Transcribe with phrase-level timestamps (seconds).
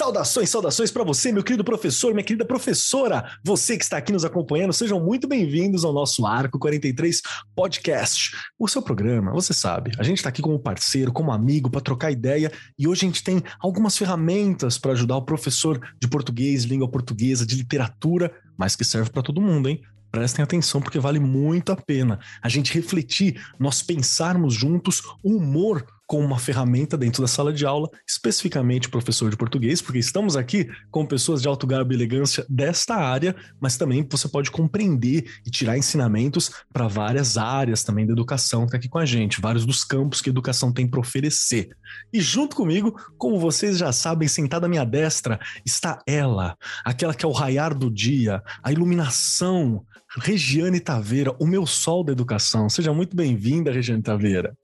[0.00, 3.36] Saudações, saudações para você, meu querido professor, minha querida professora.
[3.44, 7.20] Você que está aqui nos acompanhando, sejam muito bem-vindos ao nosso Arco 43
[7.54, 8.34] Podcast.
[8.58, 12.10] O seu programa, você sabe, a gente está aqui como parceiro, como amigo, para trocar
[12.10, 16.90] ideia e hoje a gente tem algumas ferramentas para ajudar o professor de português, língua
[16.90, 19.82] portuguesa, de literatura, mas que serve para todo mundo, hein?
[20.10, 25.84] Prestem atenção porque vale muito a pena a gente refletir, nós pensarmos juntos o humor
[26.10, 30.68] com uma ferramenta dentro da sala de aula, especificamente professor de português, porque estamos aqui
[30.90, 35.50] com pessoas de alto garbo e elegância desta área, mas também você pode compreender e
[35.52, 39.64] tirar ensinamentos para várias áreas também da educação que está aqui com a gente, vários
[39.64, 41.70] dos campos que a educação tem para oferecer.
[42.12, 47.24] E junto comigo, como vocês já sabem, sentada à minha destra, está ela, aquela que
[47.24, 49.86] é o raiar do dia, a iluminação,
[50.18, 52.68] Regiane Taveira, o meu sol da educação.
[52.68, 54.56] Seja muito bem-vinda, Regiane Taveira.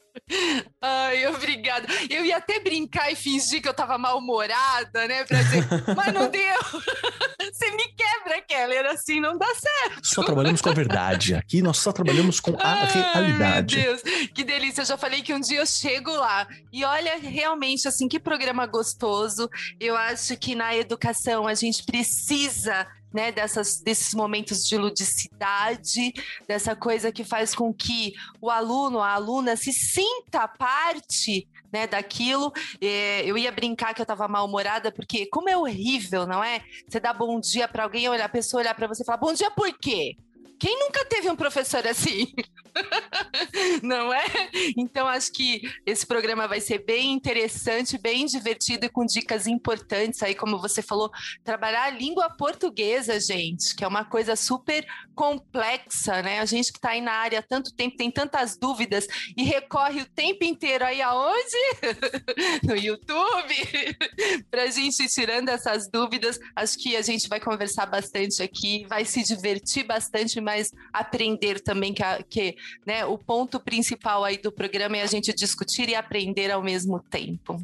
[0.81, 1.87] Ai, obrigada.
[2.11, 5.25] Eu ia até brincar e fingir que eu tava mal-humorada, né?
[5.25, 5.65] Pra dizer,
[5.95, 6.57] mas não deu.
[7.53, 10.07] Você me quebra, Keller, assim não dá certo.
[10.07, 11.35] Só trabalhamos com a verdade.
[11.35, 13.77] Aqui nós só trabalhamos com a Ai, realidade.
[13.77, 14.03] Meu Deus,
[14.35, 14.83] que delícia.
[14.83, 16.47] Eu já falei que um dia eu chego lá.
[16.73, 19.49] E olha, realmente, assim, que programa gostoso.
[19.81, 22.87] Eu acho que na educação a gente precisa
[23.17, 26.13] né, dessas, desses momentos de ludicidade,
[26.47, 32.53] dessa coisa que faz com que o aluno, a aluna se sinta parte né, daquilo.
[32.79, 36.61] É, eu ia brincar que eu estava mal-humorada, porque como é horrível, não é?
[36.87, 39.33] Você dá bom dia para alguém, olhar a pessoa olhar para você e falar bom
[39.33, 40.15] dia por quê?
[40.59, 42.33] Quem nunca teve um professor assim?
[43.83, 44.25] Não é?
[44.77, 50.23] Então, acho que esse programa vai ser bem interessante, bem divertido e com dicas importantes
[50.23, 51.11] aí, como você falou,
[51.45, 56.41] trabalhar a língua portuguesa, gente, que é uma coisa super complexa, né?
[56.41, 60.03] A gente que está aí na área há tanto tempo, tem tantas dúvidas e recorre
[60.03, 61.57] o tempo inteiro aí aonde?
[62.63, 63.55] no YouTube,
[64.51, 66.39] para a gente ir tirando essas dúvidas.
[66.55, 71.93] Acho que a gente vai conversar bastante aqui, vai se divertir bastante mas aprender também
[71.93, 72.55] que, a, que
[72.87, 77.01] né, o ponto principal aí do programa é a gente discutir e aprender ao mesmo
[77.01, 77.61] tempo.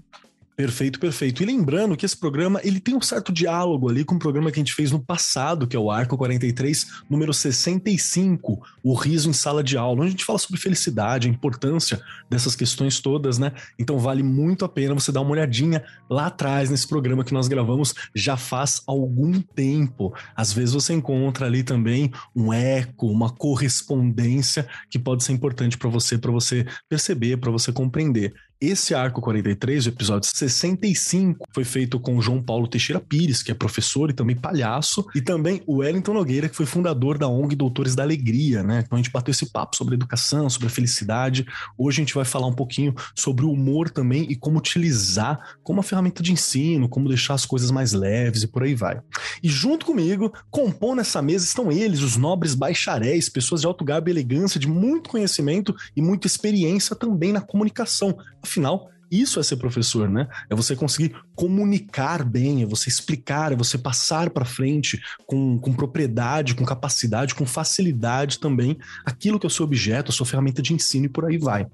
[0.55, 1.43] Perfeito, perfeito.
[1.43, 4.61] E lembrando que esse programa ele tem um certo diálogo ali com o programa que
[4.61, 9.33] a gente fez no passado, que é o Arco 43, número 65, o riso em
[9.33, 13.53] sala de aula, onde a gente fala sobre felicidade, a importância dessas questões todas, né?
[13.79, 17.49] Então vale muito a pena você dar uma olhadinha lá atrás nesse programa que nós
[17.49, 20.13] gravamos já faz algum tempo.
[20.37, 25.89] Às vezes você encontra ali também um eco, uma correspondência que pode ser importante para
[25.89, 28.34] você, para você perceber, para você compreender.
[28.65, 33.55] Esse arco 43, o episódio 65, foi feito com João Paulo Teixeira Pires, que é
[33.55, 37.97] professor e também palhaço, e também o Wellington Nogueira, que foi fundador da ONG Doutores
[37.97, 38.84] da Alegria, né?
[38.87, 41.45] Então a gente bateu esse papo sobre educação, sobre a felicidade.
[41.77, 45.78] Hoje a gente vai falar um pouquinho sobre o humor também e como utilizar como
[45.78, 49.01] uma ferramenta de ensino, como deixar as coisas mais leves e por aí vai.
[49.43, 54.09] E junto comigo, compondo essa mesa, estão eles, os nobres bacharéis, pessoas de alto garbo
[54.09, 58.17] e elegância, de muito conhecimento e muita experiência também na comunicação
[58.53, 60.29] Afinal, isso é ser professor, né?
[60.49, 65.73] É você conseguir comunicar bem, é você explicar, é você passar para frente com, com
[65.73, 70.63] propriedade, com capacidade, com facilidade também aquilo que é o seu objeto, a sua ferramenta
[70.63, 71.67] de ensino e por aí vai.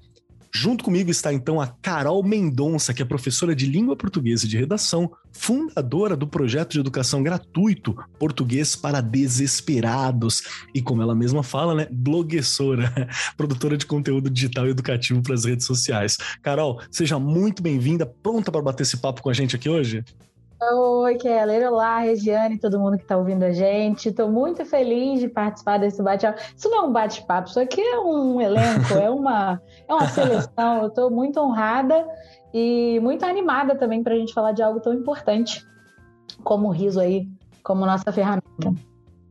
[0.53, 4.57] Junto comigo está então a Carol Mendonça, que é professora de língua portuguesa e de
[4.57, 10.43] redação, fundadora do projeto de educação gratuito Português para Desesperados
[10.73, 12.91] e, como ela mesma fala, né, bloguessora,
[13.37, 16.17] produtora de conteúdo digital e educativo para as redes sociais.
[16.41, 20.03] Carol, seja muito bem-vinda, pronta para bater esse papo com a gente aqui hoje?
[20.61, 21.71] Oi, Keller.
[21.71, 24.09] Olá, Regiane, todo mundo que está ouvindo a gente.
[24.09, 26.41] Estou muito feliz de participar desse bate-papo.
[26.55, 30.81] Isso não é um bate-papo, isso aqui é um elenco, é uma, é uma seleção.
[30.81, 32.05] Eu estou muito honrada
[32.53, 35.65] e muito animada também para a gente falar de algo tão importante
[36.43, 37.25] como o riso aí,
[37.63, 38.73] como nossa ferramenta.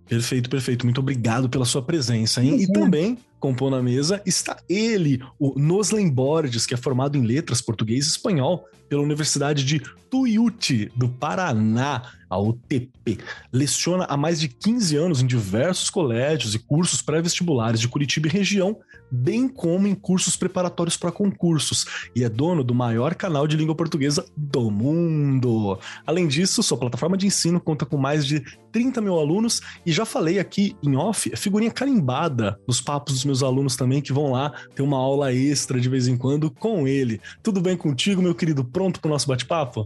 [0.06, 0.86] Perfeito, perfeito.
[0.86, 2.56] Muito obrigado pela sua presença, hein?
[2.58, 7.60] E também compõe na mesa está ele, o Noslen Borges, que é formado em letras
[7.60, 9.80] português e espanhol pela Universidade de
[10.10, 13.18] Tuiuti, do Paraná, a UTP.
[13.52, 18.30] Leciona há mais de 15 anos em diversos colégios e cursos pré-vestibulares de Curitiba e
[18.30, 18.78] região,
[19.10, 23.74] bem como em cursos preparatórios para concursos, e é dono do maior canal de língua
[23.74, 25.78] portuguesa do mundo.
[26.06, 28.42] Além disso, sua plataforma de ensino conta com mais de
[28.72, 33.76] 30 mil alunos, e já falei aqui em off, figurinha carimbada nos papos meus alunos
[33.76, 37.20] também, que vão lá ter uma aula extra de vez em quando com ele.
[37.42, 38.64] Tudo bem contigo, meu querido?
[38.64, 39.84] Pronto para o nosso bate-papo?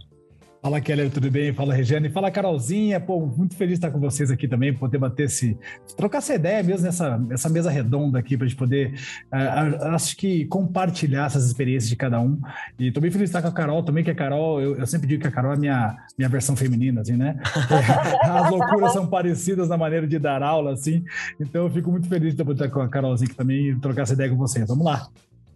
[0.62, 1.52] Fala, Keller, tudo bem?
[1.52, 2.08] Fala, Regiane.
[2.08, 3.00] Fala, Carolzinha.
[3.00, 5.58] Pô, muito feliz de estar com vocês aqui também, poder bater esse.
[5.96, 8.94] trocar essa ideia mesmo nessa, nessa mesa redonda aqui, para a gente poder,
[9.32, 12.40] uh, acho que, compartilhar essas experiências de cada um.
[12.78, 14.86] E estou bem feliz de estar com a Carol também, que a Carol, eu, eu
[14.86, 17.40] sempre digo que a Carol é minha, minha versão feminina, assim, né?
[18.22, 21.02] As loucuras são parecidas na maneira de dar aula, assim.
[21.40, 24.02] Então, eu fico muito feliz de poder estar com a Carolzinha aqui também e trocar
[24.02, 24.68] essa ideia com vocês.
[24.68, 25.08] Vamos lá.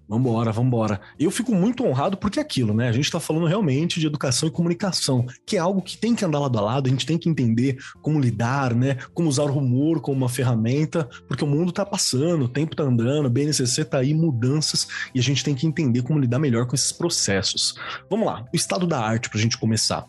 [0.08, 1.00] Vambora, vambora.
[1.18, 2.88] Eu fico muito honrado porque é aquilo, né?
[2.88, 6.24] A gente tá falando realmente de educação e comunicação, que é algo que tem que
[6.24, 8.98] andar lado a lado, a gente tem que entender como lidar, né?
[9.12, 12.84] Como usar o humor como uma ferramenta, porque o mundo tá passando, o tempo tá
[12.84, 16.66] andando, o BNCC tá aí, mudanças, e a gente tem que entender como lidar melhor
[16.66, 17.74] com esses processos.
[18.08, 20.04] Vamos lá, o estado da arte pra gente começar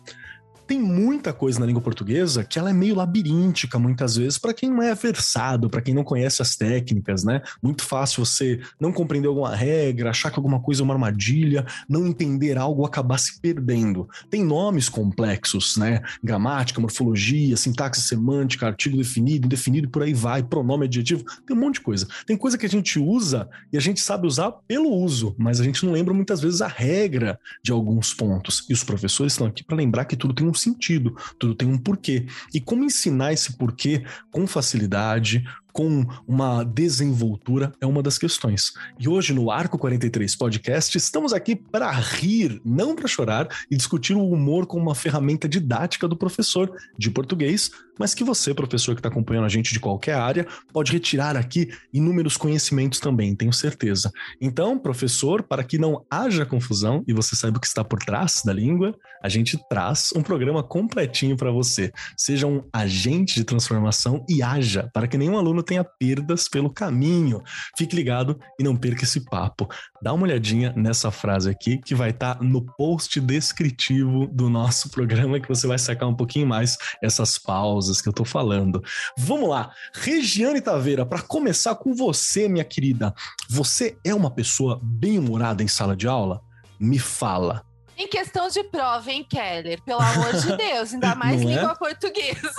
[0.68, 4.68] tem muita coisa na língua portuguesa que ela é meio labiríntica muitas vezes para quem
[4.68, 7.40] não é versado, para quem não conhece as técnicas, né?
[7.62, 12.06] Muito fácil você não compreender alguma regra, achar que alguma coisa é uma armadilha, não
[12.06, 14.06] entender algo, acabar se perdendo.
[14.28, 16.02] Tem nomes complexos, né?
[16.22, 21.76] Gramática, morfologia, sintaxe semântica, artigo definido, indefinido, por aí vai, pronome adjetivo, tem um monte
[21.76, 22.06] de coisa.
[22.26, 25.64] Tem coisa que a gente usa e a gente sabe usar pelo uso, mas a
[25.64, 28.66] gente não lembra muitas vezes a regra de alguns pontos.
[28.68, 31.78] E os professores estão aqui para lembrar que tudo tem um sentido, tudo tem um
[31.78, 32.26] porquê.
[32.52, 38.72] E como ensinar esse porquê com facilidade, com uma desenvoltura é uma das questões.
[38.98, 44.14] E hoje no Arco 43 Podcast estamos aqui para rir, não para chorar e discutir
[44.14, 49.00] o humor como uma ferramenta didática do professor de português, mas que você, professor que
[49.00, 54.12] está acompanhando a gente de qualquer área, pode retirar aqui inúmeros conhecimentos também, tenho certeza.
[54.40, 58.42] Então, professor, para que não haja confusão e você saiba o que está por trás
[58.44, 61.92] da língua, a gente traz um programa completinho para você.
[62.16, 67.42] Seja um agente de transformação e haja para que nenhum aluno tenha perdas pelo caminho.
[67.76, 69.68] Fique ligado e não perca esse papo.
[70.02, 74.90] Dá uma olhadinha nessa frase aqui que vai estar tá no post descritivo do nosso
[74.90, 78.82] programa que você vai sacar um pouquinho mais essas pausas que eu tô falando.
[79.16, 83.14] Vamos lá, Regiane Taveira, para começar com você, minha querida.
[83.48, 86.40] Você é uma pessoa bem-humorada em sala de aula?
[86.80, 87.67] Me fala.
[87.98, 89.82] Em questão de prova, hein, Keller?
[89.82, 91.74] Pelo amor de Deus, ainda mais Não língua é?
[91.74, 92.52] portuguesa.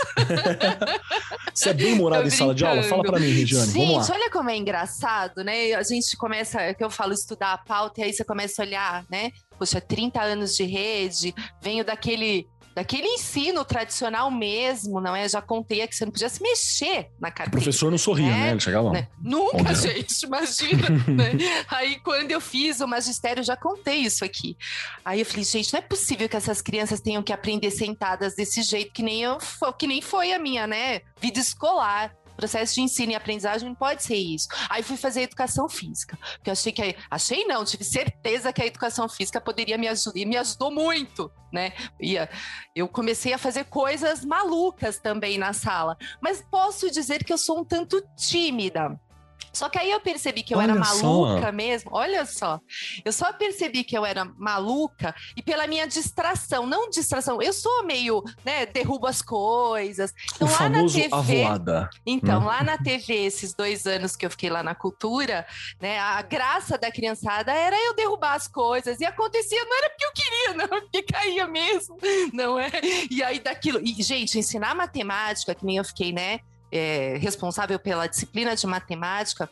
[1.56, 2.84] Você é bem morado em sala de aula?
[2.84, 3.72] Fala pra mim, Regiane.
[3.72, 5.74] Gente, olha como é engraçado, né?
[5.76, 9.06] A gente começa, que eu falo, estudar a pauta, e aí você começa a olhar,
[9.10, 9.32] né?
[9.58, 12.46] Poxa, 30 anos de rede, venho daquele
[12.76, 15.28] daquele ensino tradicional mesmo, não é?
[15.28, 17.50] Já contei aqui, você não podia se mexer na carteira.
[17.50, 18.38] O professor não sorria, né?
[18.38, 18.52] né?
[18.52, 18.94] Ele chegava lá.
[18.94, 19.08] Né?
[19.22, 20.90] Nunca, gente, imagina.
[21.08, 21.32] né?
[21.70, 24.58] Aí, quando eu fiz o magistério, já contei isso aqui.
[25.04, 28.62] Aí eu falei, gente, não é possível que essas crianças tenham que aprender sentadas desse
[28.62, 29.38] jeito, que nem, eu,
[29.78, 31.02] que nem foi a minha, né?
[31.22, 34.48] Vida escolar processo de ensino e aprendizagem não pode ser isso.
[34.70, 39.10] Aí fui fazer educação física, porque achei que achei não, tive certeza que a educação
[39.10, 41.74] física poderia me ajudar e me ajudou muito, né?
[42.00, 42.30] Ia,
[42.76, 47.60] eu comecei a fazer coisas malucas também na sala, mas posso dizer que eu sou
[47.60, 49.00] um tanto tímida.
[49.52, 51.52] Só que aí eu percebi que eu Olha era maluca só.
[51.52, 51.92] mesmo.
[51.94, 52.60] Olha só.
[53.04, 56.66] Eu só percebi que eu era maluca e pela minha distração.
[56.66, 57.42] Não distração.
[57.42, 60.14] Eu sou meio, né, derrubo as coisas.
[60.36, 61.44] Então, o lá na TV.
[61.44, 61.90] Avoada.
[62.06, 62.46] Então, hum.
[62.46, 65.46] lá na TV, esses dois anos que eu fiquei lá na cultura,
[65.80, 69.00] né, a graça da criançada era eu derrubar as coisas.
[69.00, 71.98] E acontecia, não era porque eu queria, não, porque caía mesmo.
[72.34, 72.72] Não é?
[73.10, 73.80] E aí daquilo.
[73.82, 76.40] E, gente, ensinar matemática, que nem eu fiquei, né?
[76.72, 79.50] É, responsável pela disciplina de matemática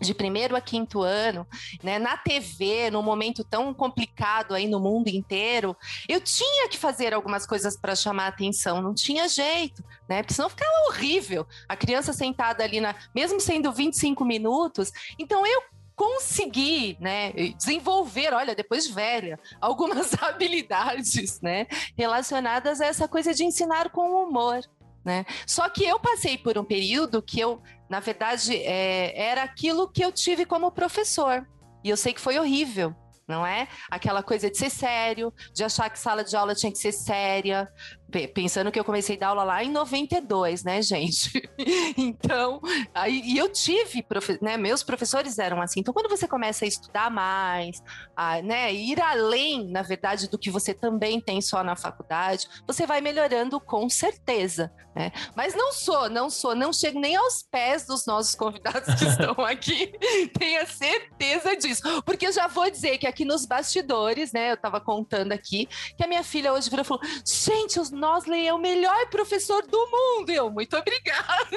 [0.00, 1.46] de primeiro a quinto ano,
[1.82, 5.76] né, na TV, num momento tão complicado aí no mundo inteiro,
[6.08, 10.22] eu tinha que fazer algumas coisas para chamar atenção, não tinha jeito, né?
[10.22, 11.46] Porque senão ficava horrível.
[11.68, 15.62] A criança sentada ali na, mesmo sendo 25 minutos, então eu
[15.94, 23.44] consegui, né, desenvolver, olha, depois de velha, algumas habilidades, né, relacionadas a essa coisa de
[23.44, 24.62] ensinar com humor.
[25.04, 25.24] Né?
[25.46, 30.04] Só que eu passei por um período que eu, na verdade, é, era aquilo que
[30.04, 31.46] eu tive como professor.
[31.82, 32.94] E eu sei que foi horrível,
[33.26, 33.66] não é?
[33.90, 37.68] Aquela coisa de ser sério, de achar que sala de aula tinha que ser séria,
[38.10, 41.48] pensando que eu comecei a dar aula lá em 92, né, gente?
[41.96, 42.60] então,
[42.94, 44.04] aí, e eu tive,
[44.40, 45.80] né, meus professores eram assim.
[45.80, 47.82] Então, quando você começa a estudar mais,
[48.16, 52.86] a, né, ir além, na verdade, do que você também tem só na faculdade, você
[52.86, 55.12] vai melhorando com certeza, né?
[55.36, 59.44] Mas não sou, não sou, não chego nem aos pés dos nossos convidados que estão
[59.44, 59.92] aqui,
[60.36, 61.82] tenha certeza disso.
[62.02, 66.04] Porque eu já vou dizer que aqui nos bastidores, né, eu estava contando aqui, que
[66.04, 69.78] a minha filha hoje virou e falou: gente, os Nosley é o melhor professor do
[69.90, 70.30] mundo.
[70.30, 71.50] Eu, muito obrigada.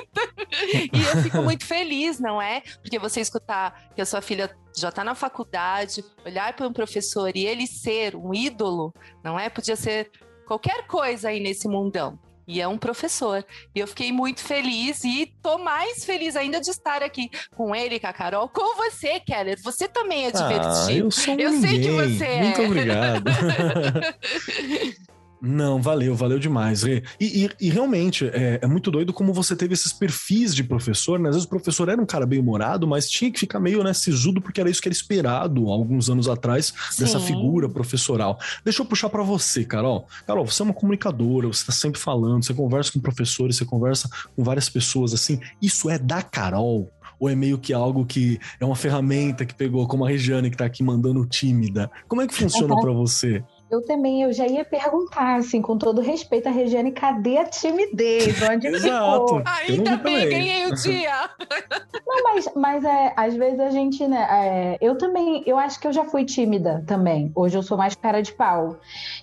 [0.93, 2.61] e eu fico muito feliz, não é?
[2.81, 7.35] Porque você escutar que a sua filha já está na faculdade, olhar para um professor
[7.35, 9.49] e ele ser um ídolo, não é?
[9.49, 10.11] Podia ser
[10.45, 12.19] qualquer coisa aí nesse mundão.
[12.45, 13.45] E é um professor.
[13.73, 17.99] E eu fiquei muito feliz e tô mais feliz ainda de estar aqui com ele,
[17.99, 19.57] com a Carol, com você, Keller.
[19.63, 20.87] Você também é ah, divertido.
[20.87, 22.43] Ah, eu sou eu sei que você é.
[22.43, 23.23] Muito obrigado.
[25.45, 27.03] Não, valeu, valeu demais, Rê.
[27.19, 31.19] E, e, e realmente, é, é, muito doido como você teve esses perfis de professor,
[31.19, 31.27] né?
[31.27, 33.93] Às vezes o professor era um cara bem humorado, mas tinha que ficar meio, né,
[33.93, 37.03] sisudo, porque era isso que era esperado alguns anos atrás Sim.
[37.03, 38.39] dessa figura professoral.
[38.63, 40.07] Deixa eu puxar para você, Carol.
[40.25, 44.09] Carol, você é uma comunicadora, você tá sempre falando, você conversa com professores, você conversa
[44.33, 45.41] com várias pessoas, assim.
[45.61, 46.89] Isso é da Carol?
[47.19, 50.57] Ou é meio que algo que é uma ferramenta que pegou, como a Regiane que
[50.57, 51.91] tá aqui mandando tímida?
[52.07, 52.81] Como é que funciona uhum.
[52.81, 53.43] para você?
[53.73, 58.39] Eu também, eu já ia perguntar, assim, com todo respeito, a Regiane, cadê a timidez?
[58.47, 59.25] Onde Exato.
[59.25, 59.41] ficou?
[59.45, 61.27] Ainda bem, ganhei o dia!
[62.05, 65.87] Não, mas, mas é, às vezes a gente, né, é, eu também, eu acho que
[65.87, 67.31] eu já fui tímida também.
[67.33, 68.77] Hoje eu sou mais cara de pau.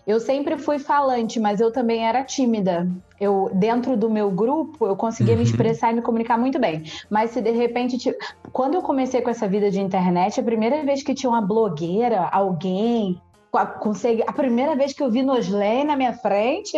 [0.04, 2.88] Eu sempre fui falante, mas eu também era tímida.
[3.21, 5.38] Eu, dentro do meu grupo, eu conseguia uhum.
[5.38, 6.83] me expressar e me comunicar muito bem.
[7.09, 8.19] Mas se de repente, tipo,
[8.50, 12.28] quando eu comecei com essa vida de internet, a primeira vez que tinha uma blogueira,
[12.33, 13.21] alguém
[13.80, 14.23] consegue.
[14.26, 16.76] A primeira vez que eu vi Nosley na minha frente,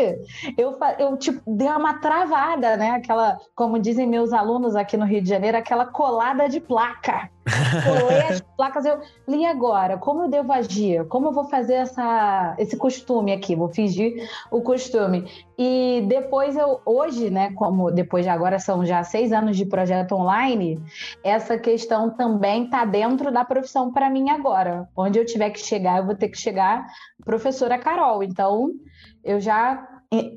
[0.56, 2.90] eu, eu tipo, dei uma travada, né?
[2.90, 7.30] Aquela, como dizem meus alunos aqui no Rio de Janeiro, aquela colada de placa.
[7.44, 11.04] Colei as placas, eu li agora, como eu devo agir?
[11.08, 13.56] Como eu vou fazer essa, esse costume aqui?
[13.56, 15.28] Vou fingir o costume.
[15.58, 20.12] E depois eu, hoje, né, como depois de agora são já seis anos de projeto
[20.12, 20.80] online,
[21.24, 24.88] essa questão também está dentro da profissão para mim agora.
[24.96, 26.86] Onde eu tiver que chegar, eu vou ter que chegar
[27.24, 28.22] professora Carol.
[28.22, 28.70] Então,
[29.24, 29.88] eu já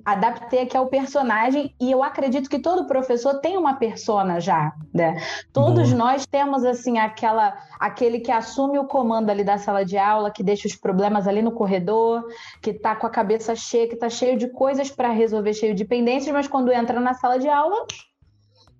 [0.06, 5.22] adaptei aqui ao personagem e eu acredito que todo professor tem uma persona já, né?
[5.52, 5.98] Todos Boa.
[5.98, 10.44] nós temos assim aquela aquele que assume o comando ali da sala de aula, que
[10.44, 12.24] deixa os problemas ali no corredor,
[12.62, 15.84] que tá com a cabeça cheia, que tá cheio de coisas para resolver, cheio de
[15.84, 17.86] pendências, mas quando entra na sala de aula,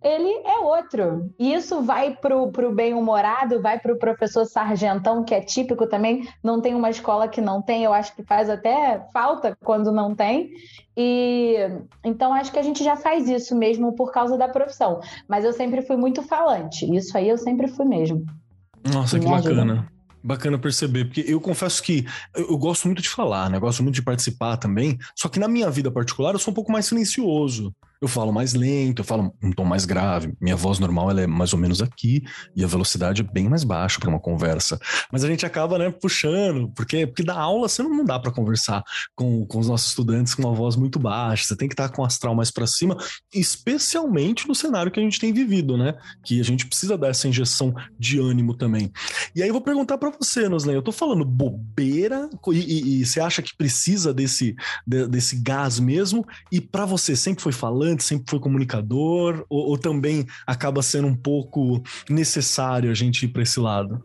[0.06, 1.34] ele é outro.
[1.40, 6.28] E isso vai para o bem-humorado, vai para o professor sargentão, que é típico também.
[6.44, 10.14] Não tem uma escola que não tem, eu acho que faz até falta quando não
[10.14, 10.52] tem.
[10.96, 11.56] E
[12.04, 15.00] então acho que a gente já faz isso mesmo por causa da profissão.
[15.28, 16.86] Mas eu sempre fui muito falante.
[16.96, 18.24] Isso aí eu sempre fui mesmo.
[18.94, 19.88] Nossa, que bacana.
[20.24, 22.04] Bacana perceber, porque eu confesso que
[22.36, 23.58] eu, eu, gosto muito de falar, né?
[23.58, 24.98] Eu gosto muito de participar também.
[25.16, 27.72] Só que na minha vida particular eu sou um pouco mais silencioso
[28.06, 30.34] eu falo mais lento, eu falo um tom mais grave.
[30.40, 32.24] Minha voz normal ela é mais ou menos aqui
[32.56, 34.80] e a velocidade é bem mais baixa para uma conversa.
[35.12, 38.84] Mas a gente acaba, né, puxando, porque porque da aula você não dá para conversar
[39.16, 41.46] com, com os nossos estudantes com uma voz muito baixa.
[41.46, 42.98] Você tem que estar com o astral mais para cima,
[43.34, 45.96] especialmente no cenário que a gente tem vivido, né?
[46.24, 48.92] Que a gente precisa dar essa injeção de ânimo também.
[49.36, 53.06] E aí eu vou perguntar para você, Noslen, eu tô falando bobeira e, e, e,
[53.06, 56.26] você acha que precisa desse de, desse gás mesmo?
[56.52, 61.16] E para você sempre foi falando sempre foi comunicador, ou, ou também acaba sendo um
[61.16, 64.04] pouco necessário a gente ir para esse lado?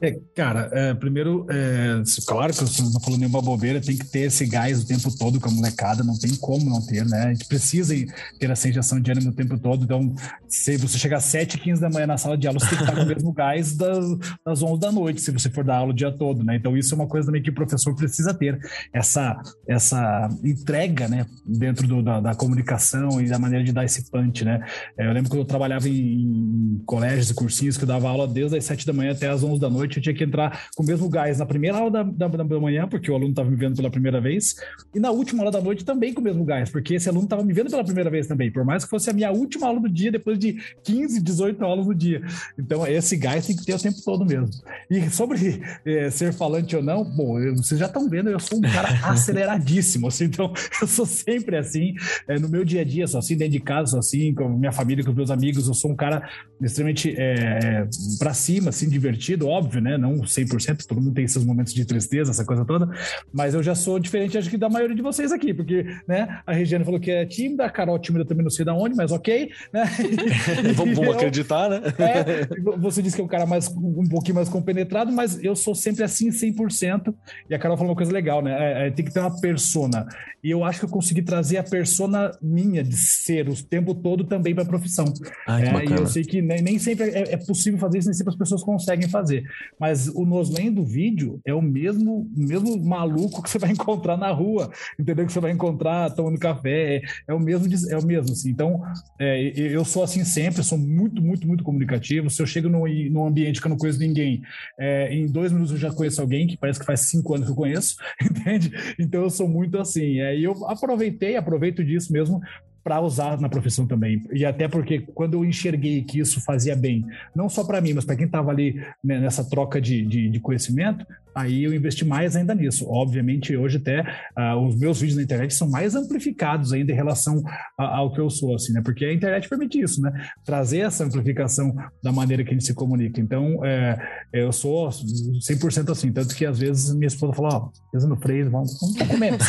[0.00, 4.20] É, cara, é, primeiro, é, claro que você não falou nenhuma bobeira, tem que ter
[4.20, 7.24] esse gás o tempo todo com a molecada, não tem como não ter, né?
[7.24, 7.94] A gente precisa
[8.38, 10.14] ter essa injeção de ânimo o tempo todo, então
[10.48, 12.84] se você chegar às 7 15 da manhã na sala de aula, você tem que
[12.84, 14.04] estar com o mesmo gás das,
[14.44, 16.56] das 11 da noite, se você for dar aula o dia todo, né?
[16.56, 18.58] Então isso é uma coisa também que o professor precisa ter,
[18.92, 24.10] essa, essa entrega, né, dentro do, da, da, comunicação e da maneira de dar esse
[24.10, 24.64] punch, né?
[24.98, 28.26] É, eu lembro quando eu trabalhava em, em colégios e cursinhos que eu dava aula
[28.26, 30.68] desde as 7 da manhã até as 11 da noite, noite eu tinha que entrar
[30.74, 33.48] com o mesmo gás na primeira aula da, da, da manhã, porque o aluno estava
[33.48, 34.56] me vendo pela primeira vez,
[34.94, 37.42] e na última aula da noite também com o mesmo gás, porque esse aluno estava
[37.42, 39.88] me vendo pela primeira vez também, por mais que fosse a minha última aula do
[39.88, 42.22] dia, depois de 15, 18 aulas no dia.
[42.58, 44.48] Então, esse gás tem que ter o tempo todo mesmo.
[44.90, 48.58] E sobre é, ser falante ou não, bom, eu, vocês já estão vendo, eu sou
[48.58, 51.94] um cara aceleradíssimo, assim, então eu sou sempre assim,
[52.28, 54.72] é, no meu dia a dia, sou assim, dentro de casa, sou assim, com minha
[54.72, 56.28] família, com os meus amigos, eu sou um cara
[56.60, 57.86] extremamente é,
[58.18, 59.98] para cima, assim, divertido, óbvio, óbvio, né?
[59.98, 62.88] Não 100%, todo mundo tem esses momentos de tristeza, essa coisa toda,
[63.32, 66.40] mas eu já sou diferente, acho que da maioria de vocês aqui, porque, né?
[66.46, 69.12] A Regiane falou que é tímida, a Carol tímida também não sei da onde, mas
[69.12, 69.84] ok, né?
[70.74, 71.80] vamos, vamos acreditar, né?
[72.06, 72.46] É,
[72.78, 76.04] você disse que é um cara mais, um pouquinho mais compenetrado, mas eu sou sempre
[76.04, 77.12] assim 100%,
[77.50, 78.84] e a Carol falou uma coisa legal, né?
[78.84, 80.06] É, é, tem que ter uma persona,
[80.42, 84.24] e eu acho que eu consegui trazer a persona minha de ser o tempo todo
[84.24, 85.12] também para a profissão.
[85.46, 88.14] Ai, é, e eu sei que nem, nem sempre é, é possível fazer isso, nem
[88.14, 89.44] sempre as pessoas conseguem fazer.
[89.78, 94.30] Mas o Noslen do vídeo é o mesmo, mesmo maluco que você vai encontrar na
[94.30, 95.26] rua, entendeu?
[95.26, 98.50] Que você vai encontrar tomando café, é, é o mesmo, é o mesmo, assim.
[98.50, 98.82] Então,
[99.18, 102.30] é, eu sou assim sempre, sou muito, muito, muito comunicativo.
[102.30, 104.42] Se eu chego num, num ambiente que eu não conheço ninguém,
[104.78, 107.52] é, em dois minutos eu já conheço alguém, que parece que faz cinco anos que
[107.52, 108.72] eu conheço, entende?
[108.98, 110.20] Então, eu sou muito assim.
[110.20, 112.40] É, e eu aproveitei, aproveito disso mesmo
[112.86, 114.22] para usar na profissão também.
[114.32, 118.04] E até porque quando eu enxerguei que isso fazia bem, não só para mim, mas
[118.04, 122.36] para quem estava ali né, nessa troca de, de, de, conhecimento, aí eu investi mais
[122.36, 122.88] ainda nisso.
[122.88, 124.02] Obviamente, hoje até
[124.38, 127.42] uh, os meus vídeos na internet são mais amplificados ainda em relação
[127.76, 128.80] a, ao que eu sou, assim, né?
[128.84, 130.12] Porque a internet permite isso, né?
[130.44, 133.20] Trazer essa amplificação da maneira que a gente se comunica.
[133.20, 133.98] Então, é,
[134.32, 136.12] eu sou 100% assim.
[136.12, 139.32] Tanto que às vezes minha esposa fala, ó, oh, no freio, vamos, vamos comer.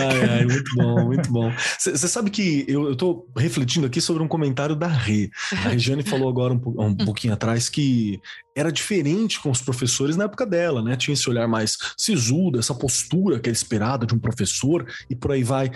[0.10, 1.52] ai, ai, muito bom, muito bom.
[1.78, 5.30] Você sabe que eu, tô refletindo aqui sobre um comentário da Rê.
[5.52, 8.20] A Regiane falou agora um, um pouquinho atrás que
[8.54, 10.96] era diferente com os professores na época dela, né?
[10.96, 15.32] Tinha esse olhar mais sisudo, essa postura que é esperada de um professor e por
[15.32, 15.70] aí vai.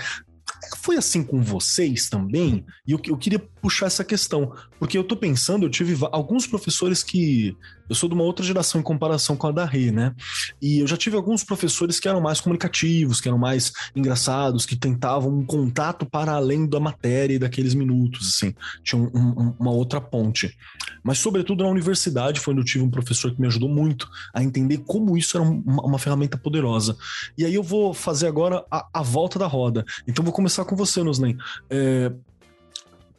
[0.78, 2.64] Foi assim com vocês também?
[2.86, 4.52] E eu, eu queria puxar essa questão,
[4.84, 7.56] porque eu tô pensando, eu tive alguns professores que.
[7.88, 10.14] Eu sou de uma outra geração em comparação com a da Rê, né?
[10.60, 14.76] E eu já tive alguns professores que eram mais comunicativos, que eram mais engraçados, que
[14.76, 18.54] tentavam um contato para além da matéria e daqueles minutos, assim.
[18.82, 20.54] Tinha um, um, uma outra ponte.
[21.02, 24.42] Mas, sobretudo, na universidade foi onde eu tive um professor que me ajudou muito a
[24.42, 26.94] entender como isso era uma, uma ferramenta poderosa.
[27.38, 29.82] E aí eu vou fazer agora a, a volta da roda.
[30.06, 31.36] Então, vou começar com você, Noslen.
[31.70, 32.12] É,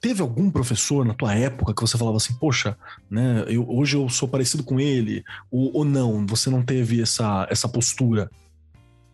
[0.06, 2.78] teve algum professor na tua época que você falava assim, poxa,
[3.10, 7.48] né, eu, hoje eu sou parecido com ele, ou, ou não, você não teve essa,
[7.50, 8.30] essa postura?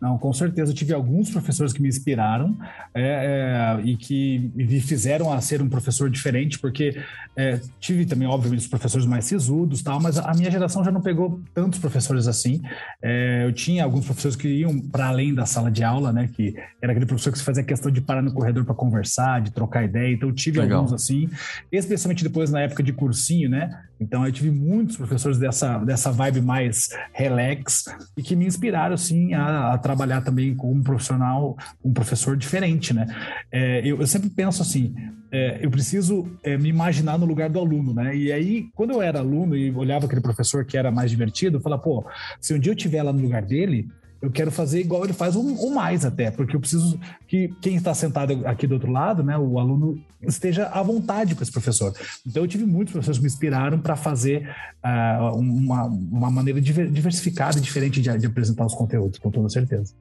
[0.02, 0.72] Não, com certeza.
[0.72, 2.56] Eu tive alguns professores que me inspiraram
[2.92, 7.00] é, é, e que me fizeram a ser um professor diferente, porque
[7.36, 11.00] é, tive também, obviamente, os professores mais sisudos tal, mas a minha geração já não
[11.00, 12.60] pegou tantos professores assim.
[13.00, 16.28] É, eu tinha alguns professores que iam para além da sala de aula, né?
[16.34, 19.52] Que era aquele professor que se fazia questão de parar no corredor para conversar, de
[19.52, 20.12] trocar ideia.
[20.12, 20.80] Então, eu tive Legal.
[20.80, 21.30] alguns assim,
[21.70, 23.70] especialmente depois na época de cursinho, né?
[24.00, 27.84] Então, eu tive muitos professores dessa, dessa vibe mais relax
[28.16, 32.94] e que me inspiraram, assim, a, a trabalhar também como um profissional, um professor diferente,
[32.94, 33.06] né?
[33.50, 34.94] É, eu, eu, sempre penso assim,
[35.30, 38.16] é, eu preciso é, me imaginar no lugar do aluno, né?
[38.16, 41.60] E aí, quando eu era aluno e olhava aquele professor que era mais divertido, eu
[41.60, 42.04] falava, pô,
[42.40, 43.88] se um dia eu estiver lá no lugar dele,
[44.22, 47.92] eu quero fazer igual ele faz, ou, mais até, porque eu preciso que quem está
[47.92, 51.92] sentado aqui do outro lado, né, o aluno esteja à vontade com esse professor.
[52.24, 54.48] Então eu tive muitos professores que me inspiraram para fazer
[54.84, 59.92] uh, uma, uma maneira diversificada e diferente de, de apresentar os conteúdos, com toda certeza.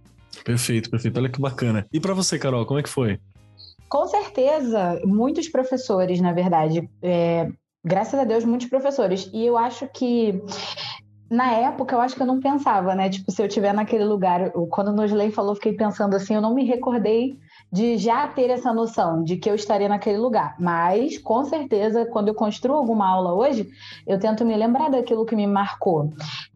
[0.46, 1.18] Perfeito, perfeito.
[1.18, 1.86] Olha que bacana.
[1.92, 3.20] E para você, Carol, como é que foi?
[3.90, 6.88] Com certeza, muitos professores, na verdade.
[7.02, 7.50] É,
[7.84, 9.30] graças a Deus, muitos professores.
[9.34, 10.42] E eu acho que
[11.32, 13.10] na época, eu acho que eu não pensava, né?
[13.10, 16.54] Tipo, se eu estiver naquele lugar, quando o Nosley falou, fiquei pensando assim, eu não
[16.54, 17.40] me recordei
[17.72, 20.58] de já ter essa noção de que eu estaria naquele lugar.
[20.60, 23.66] Mas, com certeza, quando eu construo alguma aula hoje,
[24.06, 26.12] eu tento me lembrar daquilo que me marcou.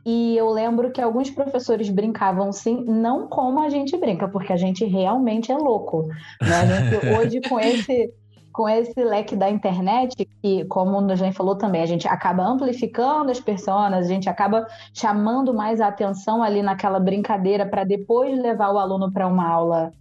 [0.06, 4.58] E eu lembro que alguns professores brincavam sim, não como a gente brinca, porque a
[4.58, 6.06] gente realmente é louco.
[6.42, 6.54] Né?
[6.54, 8.14] A gente, hoje, com esse
[8.56, 13.30] com esse leque da internet, que, como o Jane falou também, a gente acaba amplificando
[13.30, 18.72] as pessoas, a gente acaba chamando mais a atenção ali naquela brincadeira para depois levar
[18.72, 19.92] o aluno para uma aula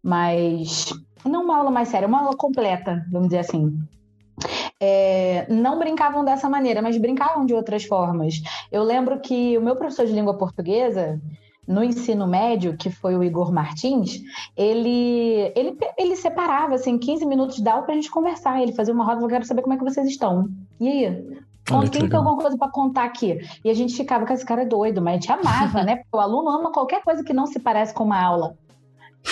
[0.00, 0.94] mais.
[1.24, 3.76] Não uma aula mais séria, uma aula completa, vamos dizer assim.
[4.78, 8.34] É, não brincavam dessa maneira, mas brincavam de outras formas.
[8.70, 11.20] Eu lembro que o meu professor de língua portuguesa,
[11.66, 14.20] no ensino médio, que foi o Igor Martins,
[14.56, 18.62] ele, ele, ele separava assim, 15 minutos de aula para a gente conversar.
[18.62, 20.48] Ele fazia uma roda, eu quero saber como é que vocês estão.
[20.80, 21.44] E aí?
[21.90, 23.40] Quem tem alguma coisa para contar aqui?
[23.64, 25.96] E a gente ficava com esse cara doido, mas a gente amava, né?
[26.04, 28.54] Porque o aluno ama qualquer coisa que não se parece com uma aula.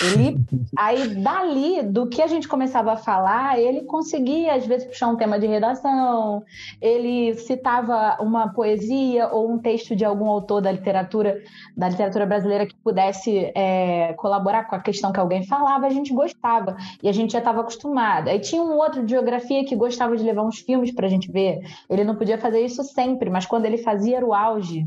[0.01, 0.39] Ele,
[0.75, 5.15] aí dali, do que a gente começava a falar, ele conseguia às vezes puxar um
[5.15, 6.43] tema de redação,
[6.81, 11.41] ele citava uma poesia ou um texto de algum autor da literatura
[11.77, 16.13] da literatura brasileira que pudesse é, colaborar com a questão que alguém falava, a gente
[16.13, 18.29] gostava e a gente já estava acostumado.
[18.29, 21.31] Aí tinha um outro de geografia que gostava de levar uns filmes para a gente
[21.31, 21.61] ver.
[21.89, 24.85] Ele não podia fazer isso sempre, mas quando ele fazia era o auge.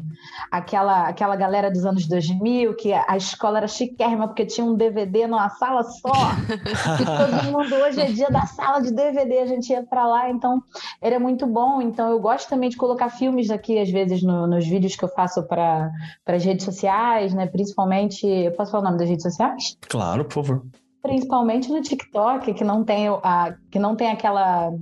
[0.51, 4.96] Aquela aquela galera dos anos 2000 que a escola era chiquérrima porque tinha um DVD
[4.97, 6.13] DVD numa sala só.
[7.01, 10.31] e todo mundo hoje é dia da sala de DVD, a gente ia para lá,
[10.31, 10.63] então
[11.01, 11.83] era muito bom.
[11.83, 15.09] Então eu gosto também de colocar filmes aqui, às vezes, no, nos vídeos que eu
[15.09, 15.91] faço para
[16.27, 17.47] as redes sociais, né?
[17.47, 18.27] Principalmente.
[18.27, 19.77] Eu posso falar o nome das redes sociais?
[19.89, 20.63] Claro, por favor.
[21.03, 24.73] Principalmente no TikTok, que não tem, a, que não tem aquela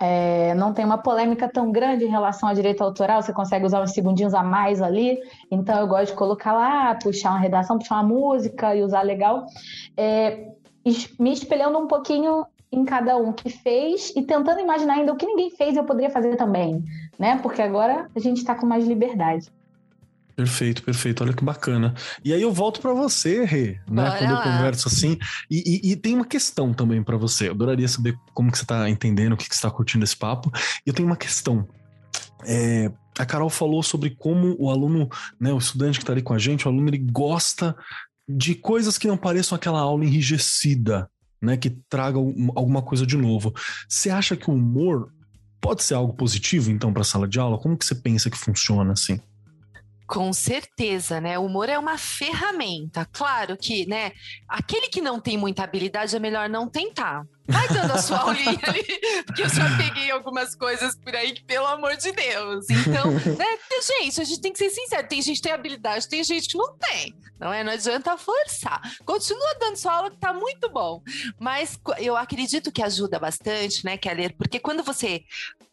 [0.00, 3.82] é, não tem uma polêmica tão grande em relação ao direito autoral, você consegue usar
[3.82, 5.18] uns segundinhos a mais ali,
[5.50, 9.46] então eu gosto de colocar lá, puxar uma redação, puxar uma música e usar legal.
[9.96, 10.48] É,
[11.18, 15.26] me espelhando um pouquinho em cada um que fez e tentando imaginar ainda o que
[15.26, 16.84] ninguém fez eu poderia fazer também,
[17.18, 17.38] né?
[17.42, 19.50] Porque agora a gente está com mais liberdade.
[20.36, 21.24] Perfeito, perfeito.
[21.24, 21.94] Olha que bacana.
[22.22, 24.04] E aí eu volto para você, Rê, né?
[24.04, 25.18] Bora Quando eu converso assim.
[25.50, 27.48] E, e, e tem uma questão também para você.
[27.48, 30.14] Eu adoraria saber como que você está entendendo, o que, que você está curtindo esse
[30.14, 30.52] papo.
[30.84, 31.66] E eu tenho uma questão.
[32.44, 35.08] É, a Carol falou sobre como o aluno,
[35.40, 37.74] né, o estudante que está ali com a gente, o aluno ele gosta
[38.28, 41.08] de coisas que não pareçam aquela aula enrijecida,
[41.40, 43.54] né, que traga alguma coisa de novo.
[43.88, 45.10] Você acha que o humor
[45.62, 47.56] pode ser algo positivo então para a sala de aula?
[47.56, 49.18] Como que você pensa que funciona assim?
[50.06, 51.38] Com certeza, né?
[51.38, 53.04] O humor é uma ferramenta.
[53.12, 54.12] Claro que, né?
[54.48, 57.26] Aquele que não tem muita habilidade é melhor não tentar.
[57.48, 58.84] Vai dando a sua aulinha ali,
[59.24, 62.66] porque eu já peguei algumas coisas por aí que, pelo amor de Deus.
[62.70, 63.46] Então, né?
[64.00, 65.06] Gente, a gente tem que ser sincero.
[65.06, 67.14] Tem gente que tem habilidade, tem gente que não tem.
[67.38, 67.62] Não é?
[67.62, 68.80] Não adianta forçar.
[69.04, 71.02] Continua dando sua aula que tá muito bom.
[71.38, 74.34] Mas eu acredito que ajuda bastante, né, Keller?
[74.36, 75.22] Porque quando você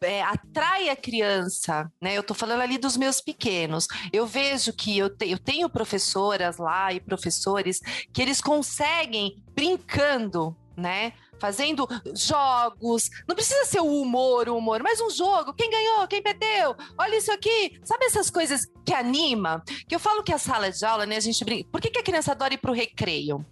[0.01, 2.13] é, atrai a criança, né?
[2.17, 3.87] Eu tô falando ali dos meus pequenos.
[4.11, 7.79] Eu vejo que eu, te, eu tenho professoras lá e professores
[8.13, 11.13] que eles conseguem brincando, né?
[11.43, 13.09] Fazendo jogos.
[13.27, 15.53] Não precisa ser o humor, o humor, mas um jogo.
[15.53, 16.07] Quem ganhou?
[16.07, 16.73] Quem perdeu?
[16.97, 17.81] Olha isso aqui.
[17.83, 19.61] Sabe essas coisas que anima?
[19.85, 21.17] Que eu falo que a sala de aula, né?
[21.17, 21.69] A gente brinca.
[21.69, 23.45] Por que, que a criança adora ir pro recreio?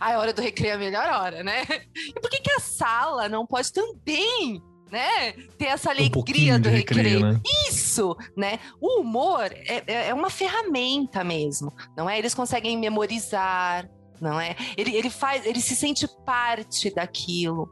[0.00, 1.62] a hora do recreio é a melhor hora, né?
[1.94, 5.32] E por que, que a sala não pode também né?
[5.58, 7.02] Ter essa alegria um do recreio.
[7.02, 7.32] recreio.
[7.32, 7.40] Né?
[7.68, 8.60] Isso, né?
[8.80, 12.16] O humor é, é, é uma ferramenta mesmo, não é?
[12.16, 14.56] Eles conseguem memorizar, não é?
[14.76, 17.68] Ele, ele faz, ele se sente parte daquilo.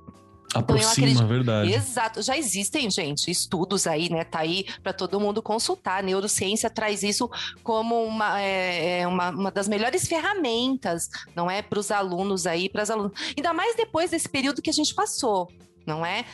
[0.55, 1.73] Aproxima, então, verdade.
[1.73, 2.23] Exato.
[2.23, 4.23] Já existem, gente, estudos aí, né?
[4.23, 6.01] Tá aí para todo mundo consultar.
[6.01, 7.31] A neurociência traz isso
[7.63, 11.63] como uma, é, é, uma, uma das melhores ferramentas, não é?
[11.63, 13.13] Para os alunos aí, para as alunas.
[13.35, 15.51] Ainda mais depois desse período que a gente passou,
[15.87, 16.25] não é?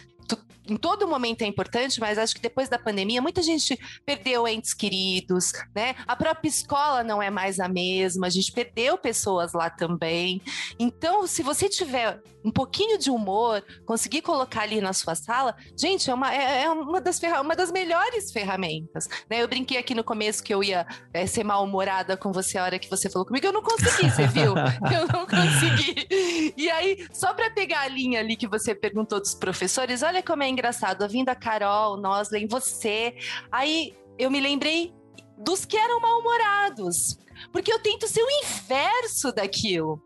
[0.68, 4.74] Em todo momento é importante, mas acho que depois da pandemia, muita gente perdeu entes
[4.74, 5.94] queridos, né?
[6.06, 10.42] A própria escola não é mais a mesma, a gente perdeu pessoas lá também.
[10.78, 16.10] Então, se você tiver um pouquinho de humor, conseguir colocar ali na sua sala, gente,
[16.10, 19.06] é uma, é, é uma, das, uma das melhores ferramentas.
[19.28, 19.42] Né?
[19.42, 22.78] Eu brinquei aqui no começo que eu ia é, ser mal-humorada com você a hora
[22.78, 24.54] que você falou comigo, eu não consegui, você viu?
[24.88, 26.54] Eu não consegui.
[26.56, 30.42] E aí, só para pegar a linha ali que você perguntou dos professores, olha como
[30.42, 33.14] é engraçado, ouvindo a Carol, Nosley, você.
[33.52, 34.94] Aí eu me lembrei
[35.36, 37.18] dos que eram mal-humorados.
[37.52, 40.02] Porque eu tento ser o inverso daquilo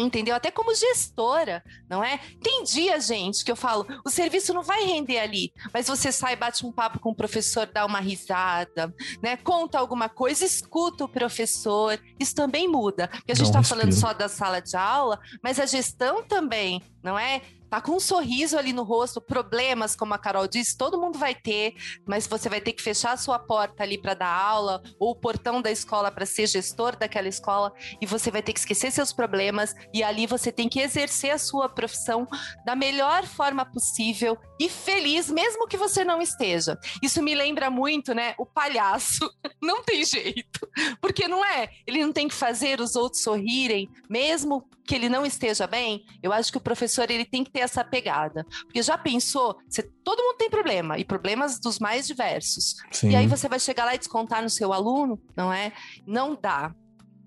[0.00, 0.34] entendeu?
[0.34, 2.18] Até como gestora, não é?
[2.42, 6.36] Tem dia, gente, que eu falo, o serviço não vai render ali, mas você sai,
[6.36, 9.36] bate um papo com o professor, dá uma risada, né?
[9.36, 13.08] Conta alguma coisa, escuta o professor, isso também muda.
[13.08, 17.18] Porque a gente está falando só da sala de aula, mas a gestão também, não
[17.18, 17.42] é?
[17.68, 21.34] Tá com um sorriso ali no rosto, problemas, como a Carol disse, todo mundo vai
[21.34, 21.74] ter,
[22.06, 25.16] mas você vai ter que fechar a sua porta ali para dar aula, ou o
[25.16, 29.12] portão da escola para ser gestor daquela escola, e você vai ter que esquecer seus
[29.12, 32.26] problemas, e ali você tem que exercer a sua profissão
[32.64, 36.78] da melhor forma possível e feliz, mesmo que você não esteja.
[37.02, 39.28] Isso me lembra muito, né, o palhaço.
[39.60, 40.68] Não tem jeito,
[41.00, 41.68] porque não é?
[41.86, 46.06] Ele não tem que fazer os outros sorrirem, mesmo que ele não esteja bem.
[46.22, 48.44] Eu acho que o professor ele tem que ter essa pegada.
[48.64, 52.76] Porque já pensou, você, todo mundo tem problema, e problemas dos mais diversos.
[52.90, 53.10] Sim.
[53.10, 55.72] E aí você vai chegar lá e descontar no seu aluno, não é?
[56.06, 56.74] Não dá.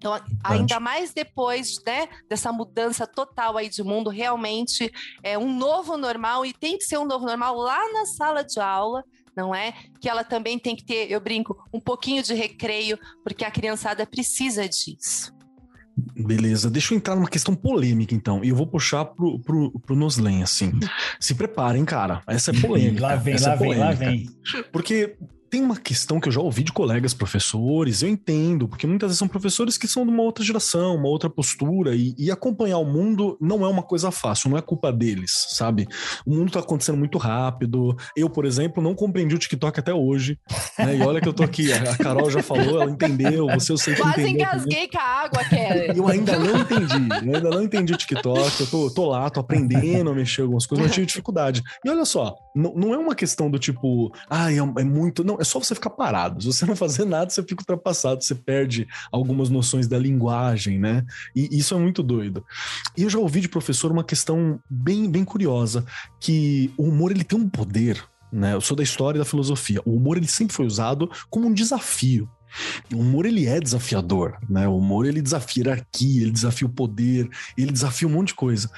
[0.02, 4.92] Então, ainda mais depois né, dessa mudança total aí de mundo, realmente
[5.22, 8.60] é um novo normal e tem que ser um novo normal lá na sala de
[8.60, 9.04] aula,
[9.36, 9.74] não é?
[10.02, 14.04] Que ela também tem que ter, eu brinco, um pouquinho de recreio, porque a criançada
[14.08, 15.32] precisa disso.
[16.16, 19.96] Beleza, deixa eu entrar numa questão polêmica então, e eu vou puxar pro, pro, pro
[19.96, 20.72] Noslen, assim.
[21.20, 23.02] Se preparem, cara, essa é polêmica.
[23.02, 24.30] lá vem, lá é vem, lá vem.
[24.72, 25.16] Porque
[25.52, 29.20] tem uma questão que eu já ouvi de colegas professores, eu entendo, porque muitas vezes
[29.20, 32.86] são professores que são de uma outra geração, uma outra postura, e, e acompanhar o
[32.86, 35.90] mundo não é uma coisa fácil, não é culpa deles, sabe?
[36.26, 37.98] O mundo tá acontecendo muito rápido.
[38.16, 40.40] Eu, por exemplo, não compreendi o TikTok até hoje,
[40.80, 40.96] né?
[40.96, 43.94] E olha que eu tô aqui, a Carol já falou, ela entendeu, você eu sei
[43.94, 44.46] que Quase entendeu.
[44.48, 45.98] Quase engasguei com a água, Kelly.
[45.98, 49.42] Eu ainda não entendi, eu ainda não entendi o TikTok, eu tô, tô lá, tô
[49.42, 51.62] aprendendo a mexer algumas coisas, mas tive dificuldade.
[51.84, 55.26] E olha só, não, não é uma questão do tipo, ah, é, é, muito.
[55.26, 56.40] Não, é só você ficar parado.
[56.42, 61.04] Se você não fazer nada, você fica ultrapassado, você perde algumas noções da linguagem, né?
[61.36, 62.46] E isso é muito doido.
[62.96, 65.84] E eu já ouvi de professor uma questão bem, bem curiosa,
[66.20, 68.54] que o humor ele tem um poder, né?
[68.54, 69.82] Eu sou da história e da filosofia.
[69.84, 72.30] O humor ele sempre foi usado como um desafio.
[72.94, 74.68] O humor ele é desafiador, né?
[74.68, 78.36] O humor ele desafia a hierarquia, ele desafia o poder, ele desafia um monte de
[78.36, 78.70] coisa.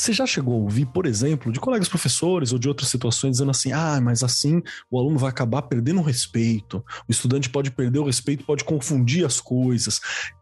[0.00, 3.50] Você já chegou a ouvir, por exemplo, de colegas professores ou de outras situações dizendo
[3.50, 7.98] assim: ah, mas assim o aluno vai acabar perdendo o respeito, o estudante pode perder
[7.98, 10.00] o respeito, pode confundir as coisas.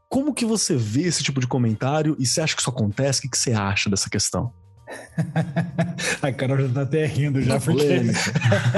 [0.09, 3.27] Como que você vê esse tipo de comentário e você acha que isso acontece?
[3.27, 4.53] O que você acha dessa questão?
[6.23, 8.01] a Carol já tá até rindo já, porque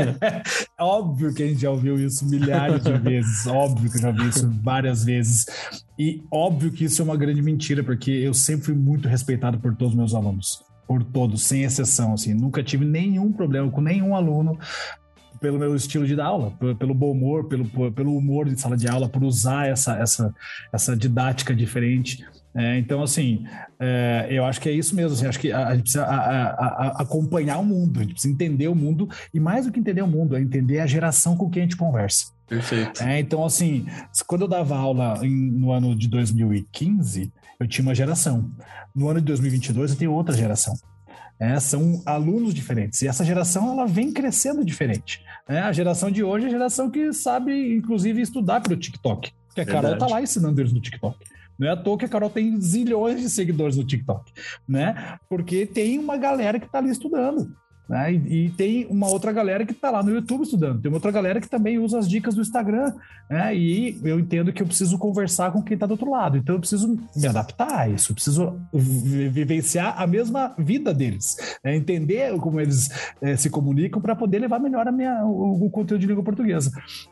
[0.80, 4.28] óbvio que a gente já ouviu isso milhares de vezes, óbvio que eu já ouvi
[4.28, 5.44] isso várias vezes.
[5.98, 9.76] E óbvio que isso é uma grande mentira, porque eu sempre fui muito respeitado por
[9.76, 10.69] todos os meus alunos.
[10.90, 12.34] Por todos, sem exceção, assim.
[12.34, 14.58] Nunca tive nenhum problema com nenhum aluno
[15.40, 18.88] pelo meu estilo de dar aula, pelo bom humor, pelo, pelo humor de sala de
[18.88, 20.34] aula, por usar essa, essa,
[20.72, 22.26] essa didática diferente.
[22.52, 23.46] É, então, assim,
[23.78, 25.12] é, eu acho que é isso mesmo.
[25.12, 28.34] Assim, acho que a, a gente precisa a, a, acompanhar o mundo, a gente precisa
[28.34, 31.48] entender o mundo, e mais do que entender o mundo, é entender a geração com
[31.48, 32.32] quem a gente conversa.
[32.48, 33.00] Perfeito.
[33.00, 33.86] É, então, assim,
[34.26, 38.50] quando eu dava aula em, no ano de 2015, eu tinha uma geração.
[38.94, 40.74] No ano de 2022, eu tenho outra geração.
[41.38, 43.00] É, são alunos diferentes.
[43.02, 45.22] E essa geração ela vem crescendo diferente.
[45.48, 49.32] É, a geração de hoje é a geração que sabe, inclusive, estudar pelo TikTok.
[49.46, 51.18] Porque a Carol está lá ensinando eles no TikTok.
[51.58, 54.32] Não é à toa que a Carol tem zilhões de seguidores no TikTok,
[54.66, 55.18] né?
[55.28, 57.54] Porque tem uma galera que está ali estudando.
[57.90, 58.14] Né?
[58.14, 61.10] E, e, tem uma outra galera que está lá no YouTube estudando, tem uma outra
[61.10, 62.94] galera que também usa as dicas do Instagram,
[63.28, 63.52] né?
[63.52, 66.60] e eu entendo que eu preciso conversar com quem está do outro lado, então eu
[66.60, 71.74] preciso me adaptar a isso, eu preciso vivenciar a mesma vida deles, né?
[71.74, 76.00] entender como eles é, se comunicam para poder levar melhor a minha, o, o, conteúdo
[76.00, 76.70] de língua portuguesa.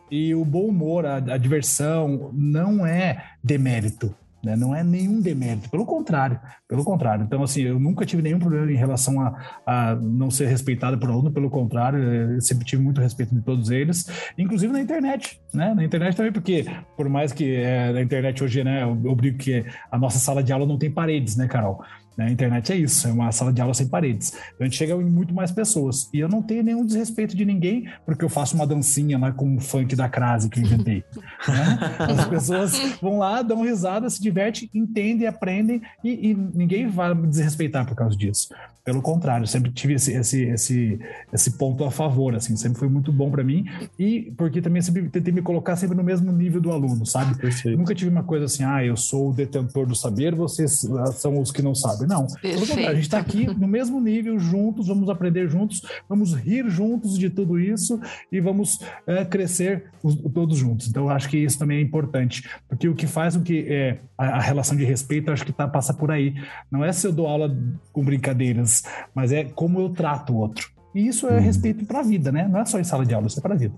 [0.09, 4.57] E o bom humor, a, a diversão, não é demérito, né?
[4.57, 7.25] Não é nenhum demérito, pelo contrário, pelo contrário.
[7.25, 11.11] Então, assim, eu nunca tive nenhum problema em relação a, a não ser respeitado por
[11.11, 15.75] aluno, pelo contrário, eu sempre tive muito respeito de todos eles, inclusive na internet, né?
[15.75, 19.65] Na internet também, porque por mais que é, na internet hoje, né, eu, eu que
[19.91, 21.83] a nossa sala de aula não tem paredes, né, Carol?
[22.19, 22.27] Né?
[22.27, 24.33] A internet é isso, é uma sala de aula sem paredes.
[24.33, 26.11] Então a gente chega em muito mais pessoas.
[26.13, 29.57] E eu não tenho nenhum desrespeito de ninguém, porque eu faço uma dancinha lá com
[29.57, 31.05] o funk da crase que eu inventei.
[31.47, 31.79] né?
[31.99, 37.29] As pessoas vão lá, dão risada, se divertem, entendem, aprendem e, e ninguém vai me
[37.29, 38.49] desrespeitar por causa disso.
[38.89, 40.99] Pelo contrário, sempre tive esse, esse, esse,
[41.31, 43.67] esse ponto a favor, assim, sempre foi muito bom para mim
[43.99, 47.37] e porque também sempre tentei me colocar sempre no mesmo nível do aluno, sabe?
[47.77, 51.53] Nunca tive uma coisa assim, ah, eu sou o detentor do saber, vocês são os
[51.53, 52.08] que não sabem.
[52.09, 56.33] Não, pelo contrário, a gente está aqui no mesmo nível, juntos, vamos aprender juntos, vamos
[56.33, 58.01] rir juntos de tudo isso
[58.33, 60.89] e vamos é, crescer os, todos juntos.
[60.89, 63.99] Então, eu acho que isso também é importante, porque o que faz com que é,
[64.17, 66.35] a, a relação de respeito, acho que tá, passa por aí.
[66.71, 67.55] Não é se eu dou aula
[67.93, 68.83] com brincadeiras,
[69.15, 70.71] mas é como eu trato o outro.
[70.95, 71.41] E isso é uhum.
[71.41, 72.49] respeito para a vida, né?
[72.49, 73.75] Não é só em sala de aula, isso é para a vida.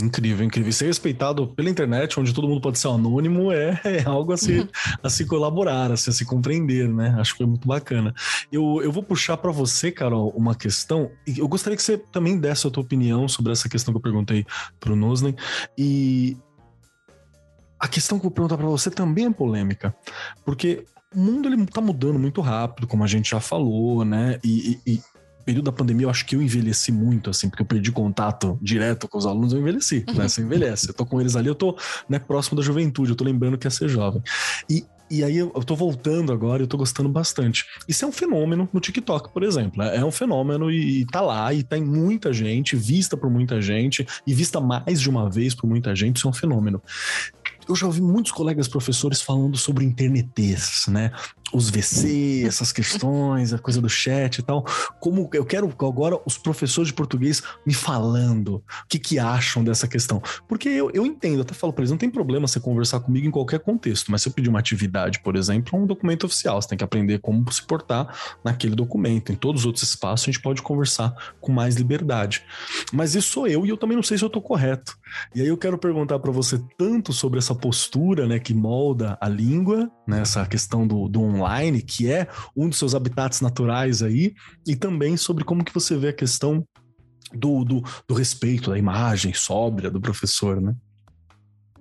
[0.00, 0.72] Incrível, incrível.
[0.72, 4.66] Ser respeitado pela internet, onde todo mundo pode ser anônimo, é, é algo a se,
[5.02, 7.14] a se colaborar, a se, a se compreender, né?
[7.18, 8.14] Acho que foi muito bacana.
[8.50, 11.10] Eu, eu vou puxar para você, Carol, uma questão.
[11.26, 14.46] Eu gostaria que você também desse a tua opinião sobre essa questão que eu perguntei
[14.80, 15.36] para o Noslen.
[15.76, 16.38] E
[17.78, 19.94] a questão que eu vou perguntar para você também é polêmica,
[20.44, 24.38] porque o mundo ele tá mudando muito rápido, como a gente já falou, né?
[24.42, 25.00] E, e
[25.42, 29.08] período da pandemia, eu acho que eu envelheci muito, assim, porque eu perdi contato direto
[29.08, 30.28] com os alunos, eu envelheci, né?
[30.28, 30.88] Você envelhece.
[30.88, 31.76] Eu tô com eles ali, eu tô
[32.08, 34.22] né, próximo da juventude, eu tô lembrando que é ser jovem.
[34.68, 37.66] E, e aí eu, eu tô voltando agora e eu tô gostando bastante.
[37.86, 39.82] Isso é um fenômeno no TikTok, por exemplo.
[39.82, 43.60] É, é um fenômeno e, e tá lá, e tem muita gente, vista por muita
[43.60, 46.82] gente, e vista mais de uma vez por muita gente, isso é um fenômeno
[47.68, 51.12] eu já ouvi muitos colegas professores falando sobre internetês, né?
[51.52, 54.64] Os VC, essas questões, a coisa do chat e tal.
[55.00, 59.86] Como eu quero agora os professores de português me falando o que, que acham dessa
[59.86, 60.22] questão.
[60.48, 63.30] Porque eu, eu entendo, até falo para eles, não tem problema você conversar comigo em
[63.30, 66.78] qualquer contexto, mas se eu pedir uma atividade, por exemplo, um documento oficial, você tem
[66.78, 69.32] que aprender como se portar naquele documento.
[69.32, 72.42] Em todos os outros espaços a gente pode conversar com mais liberdade.
[72.92, 74.96] Mas isso sou eu e eu também não sei se eu estou correto.
[75.34, 79.28] E aí eu quero perguntar para você tanto sobre essa postura, né, que molda a
[79.28, 81.41] língua, né, essa questão do, do online,
[81.82, 84.34] que é um dos seus habitats naturais aí,
[84.66, 86.64] e também sobre como que você vê a questão
[87.32, 90.74] do, do, do respeito, da imagem sóbria do professor, né?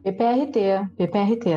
[0.04, 1.50] PPRT, PPRT.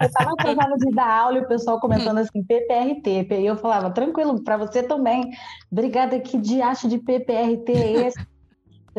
[0.00, 3.26] eu estava atrasada de dar aula e o pessoal comentando assim, PPRT.
[3.38, 5.30] E eu falava, tranquilo, para você também.
[5.70, 8.18] Obrigada, que diacho de PPRT é esse?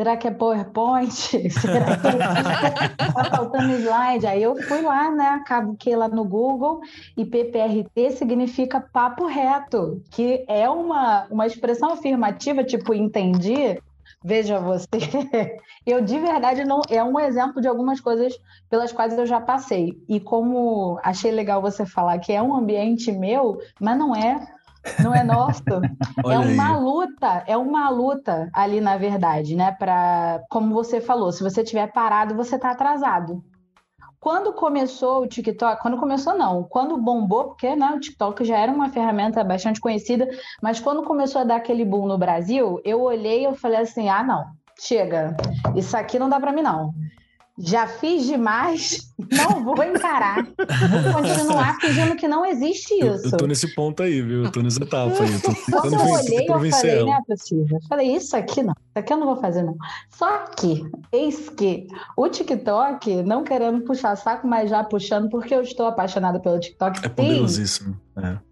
[0.02, 1.12] Será que é PowerPoint?
[1.48, 4.26] Será que está faltando slide?
[4.26, 5.28] Aí eu fui lá, né?
[5.28, 6.80] Acabo que lá no Google
[7.16, 13.80] e PPRT significa papo reto, que é uma, uma expressão afirmativa, tipo, entendi.
[14.24, 14.88] Veja você,
[15.86, 18.36] eu de verdade não é um exemplo de algumas coisas
[18.68, 19.96] pelas quais eu já passei.
[20.08, 24.48] E como achei legal você falar que é um ambiente meu, mas não é
[25.02, 25.62] não é nosso.
[26.24, 26.82] é uma aí.
[26.82, 29.72] luta, é uma luta ali, na verdade, né?
[29.72, 33.42] Para, como você falou, se você tiver parado, você está atrasado.
[34.20, 38.70] Quando começou o TikTok, quando começou não, quando bombou, porque né, o TikTok já era
[38.70, 40.28] uma ferramenta bastante conhecida,
[40.62, 44.22] mas quando começou a dar aquele boom no Brasil, eu olhei e falei assim, ah
[44.22, 44.44] não,
[44.78, 45.36] chega,
[45.74, 46.94] isso aqui não dá para mim não
[47.58, 50.44] já fiz demais, não vou encarar.
[50.44, 53.26] Vou continuar fingindo que não existe isso.
[53.26, 54.44] Eu, eu tô nesse ponto aí, viu?
[54.44, 55.38] Eu tô nessa etapa aí.
[55.40, 57.66] tô Quando eu olhei, eu falei, não é possível.
[57.76, 59.76] Eu falei, isso aqui não, isso aqui eu não vou fazer, não.
[60.10, 61.86] Só que, eis que
[62.16, 67.04] o TikTok, não querendo puxar saco, mas já puxando, porque eu estou apaixonada pelo TikTok.
[67.04, 68.00] É poderosíssimo.
[68.16, 68.51] É.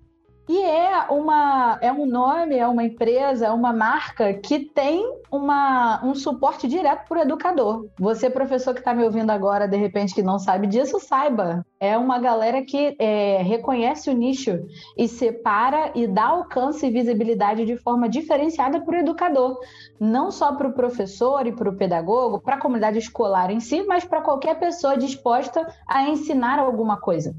[0.51, 6.05] E é, uma, é um nome, é uma empresa, é uma marca que tem uma,
[6.05, 7.87] um suporte direto para o educador.
[7.97, 11.65] Você, professor que está me ouvindo agora, de repente, que não sabe disso, saiba.
[11.79, 14.67] É uma galera que é, reconhece o nicho
[14.99, 19.57] e separa e dá alcance e visibilidade de forma diferenciada para o educador.
[20.01, 23.85] Não só para o professor e para o pedagogo, para a comunidade escolar em si,
[23.85, 27.37] mas para qualquer pessoa disposta a ensinar alguma coisa.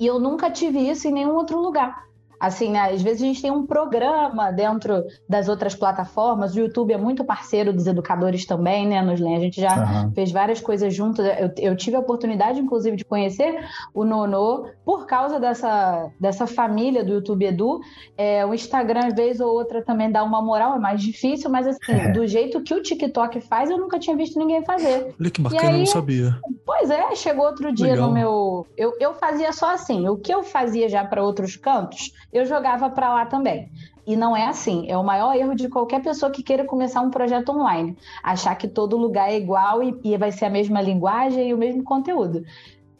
[0.00, 2.07] E eu nunca tive isso em nenhum outro lugar.
[2.38, 2.90] Assim, né?
[2.92, 6.54] Às vezes a gente tem um programa dentro das outras plataformas.
[6.54, 9.36] O YouTube é muito parceiro dos educadores também, né, Nuslen?
[9.36, 10.12] A gente já uhum.
[10.12, 11.24] fez várias coisas juntos.
[11.24, 17.04] Eu, eu, tive a oportunidade, inclusive, de conhecer o Nono por causa dessa, dessa família
[17.04, 17.80] do YouTube Edu.
[18.16, 21.92] É, o Instagram, vez ou outra, também dá uma moral, é mais difícil, mas assim,
[21.92, 22.12] é.
[22.12, 25.14] do jeito que o TikTok faz, eu nunca tinha visto ninguém fazer.
[25.20, 26.38] Olha que bacana, aí, eu não sabia.
[26.64, 28.08] Pois é, chegou outro dia Legal.
[28.08, 28.66] no meu.
[28.76, 30.08] Eu, eu fazia só assim.
[30.08, 33.70] O que eu fazia já para outros cantos, eu jogava para lá também.
[34.06, 34.90] E não é assim.
[34.90, 37.96] É o maior erro de qualquer pessoa que queira começar um projeto online.
[38.22, 41.58] Achar que todo lugar é igual e, e vai ser a mesma linguagem e o
[41.58, 42.42] mesmo conteúdo.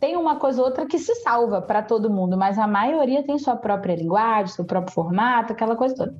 [0.01, 3.37] Tem uma coisa ou outra que se salva para todo mundo, mas a maioria tem
[3.37, 6.15] sua própria linguagem, seu próprio formato, aquela coisa toda.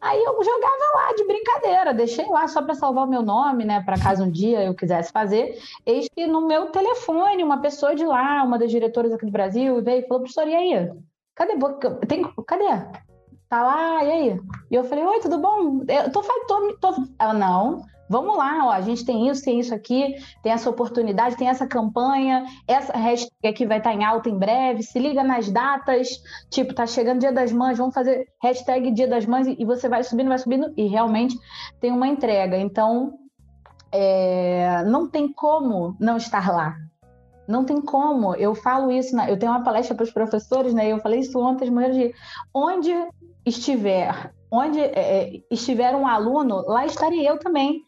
[0.00, 3.82] Aí eu jogava lá de brincadeira, deixei lá só para salvar o meu nome, né?
[3.82, 5.58] Para caso um dia eu quisesse fazer.
[5.84, 9.82] Eis que no meu telefone, uma pessoa de lá, uma das diretoras aqui do Brasil,
[9.82, 10.90] veio e falou: professor, e aí?
[11.38, 11.54] Cadê?
[12.08, 12.64] Tem, cadê?
[13.48, 14.40] Tá lá, e aí?
[14.68, 15.84] E eu falei, oi, tudo bom?
[15.86, 17.04] Eu tô, tô, tô...
[17.16, 21.36] Ela, não, vamos lá, ó, a gente tem isso, tem isso aqui, tem essa oportunidade,
[21.36, 25.22] tem essa campanha, essa hashtag aqui vai estar tá em alta em breve, se liga
[25.22, 26.08] nas datas,
[26.50, 30.02] tipo, tá chegando Dia das Mães, vamos fazer hashtag Dia das Mães, e você vai
[30.02, 31.38] subindo, vai subindo, e realmente
[31.80, 32.58] tem uma entrega.
[32.58, 33.16] Então,
[33.92, 36.74] é, não tem como não estar lá,
[37.48, 38.34] não tem como.
[38.34, 40.86] Eu falo isso, na, eu tenho uma palestra para os professores, né?
[40.92, 42.14] Eu falei isso ontem, mulheres de
[42.52, 42.92] onde
[43.44, 47.82] estiver, onde é, é, estiver um aluno, lá estarei eu também.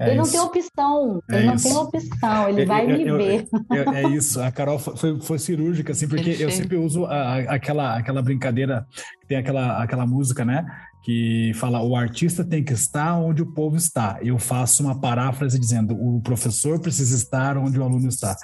[0.00, 0.36] É ele isso.
[0.36, 1.74] não tem opção, é ele isso.
[1.74, 3.48] não tem opção, ele vai eu, me eu, ver.
[3.68, 7.96] Eu, é isso, a Carol foi, foi cirúrgica, assim, porque eu sempre uso a, aquela,
[7.96, 8.86] aquela brincadeira,
[9.26, 10.64] tem aquela, aquela música, né?
[11.02, 14.18] Que fala o artista tem que estar onde o povo está.
[14.22, 18.36] Eu faço uma paráfrase dizendo o professor precisa estar onde o aluno está.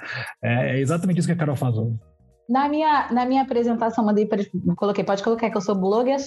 [0.43, 1.97] É, é exatamente isso que a Carol faz hoje.
[2.47, 4.43] Na minha, na minha apresentação, mandei para.
[4.75, 6.17] Coloquei, pode colocar que eu sou blogueira.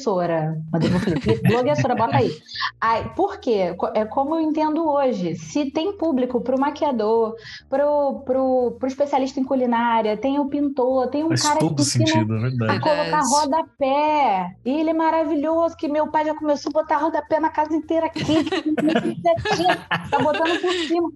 [0.72, 1.40] Mandei para o Felipe.
[1.48, 2.36] blogueira, bota aí.
[2.80, 3.08] aí.
[3.10, 3.76] Por quê?
[3.94, 5.36] É como eu entendo hoje.
[5.36, 7.36] Se tem público para o maquiador,
[7.68, 12.36] para o especialista em culinária, tem o pintor, tem um Faz cara todo que sentido,
[12.36, 12.72] é verdade.
[12.72, 14.56] a colocar rodapé.
[14.64, 18.06] E ele é maravilhoso, que meu pai já começou a botar rodapé na casa inteira
[18.06, 18.24] aqui.
[20.10, 21.12] tá botando por cima.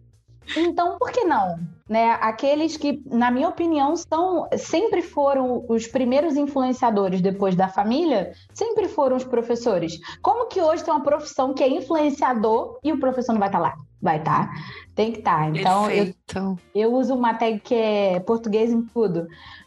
[0.56, 1.58] Então, por que não?
[1.88, 2.16] Né?
[2.20, 8.88] Aqueles que, na minha opinião, são sempre foram os primeiros influenciadores depois da família, sempre
[8.88, 9.98] foram os professores.
[10.22, 13.58] Como que hoje tem uma profissão que é influenciador e o professor não vai estar
[13.58, 13.74] tá lá?
[14.00, 14.48] Vai estar.
[14.48, 14.54] Tá.
[14.94, 15.52] Tem que estar.
[15.52, 15.58] Tá.
[15.58, 16.14] Então, eu,
[16.74, 19.26] eu uso uma tag que é português em tudo.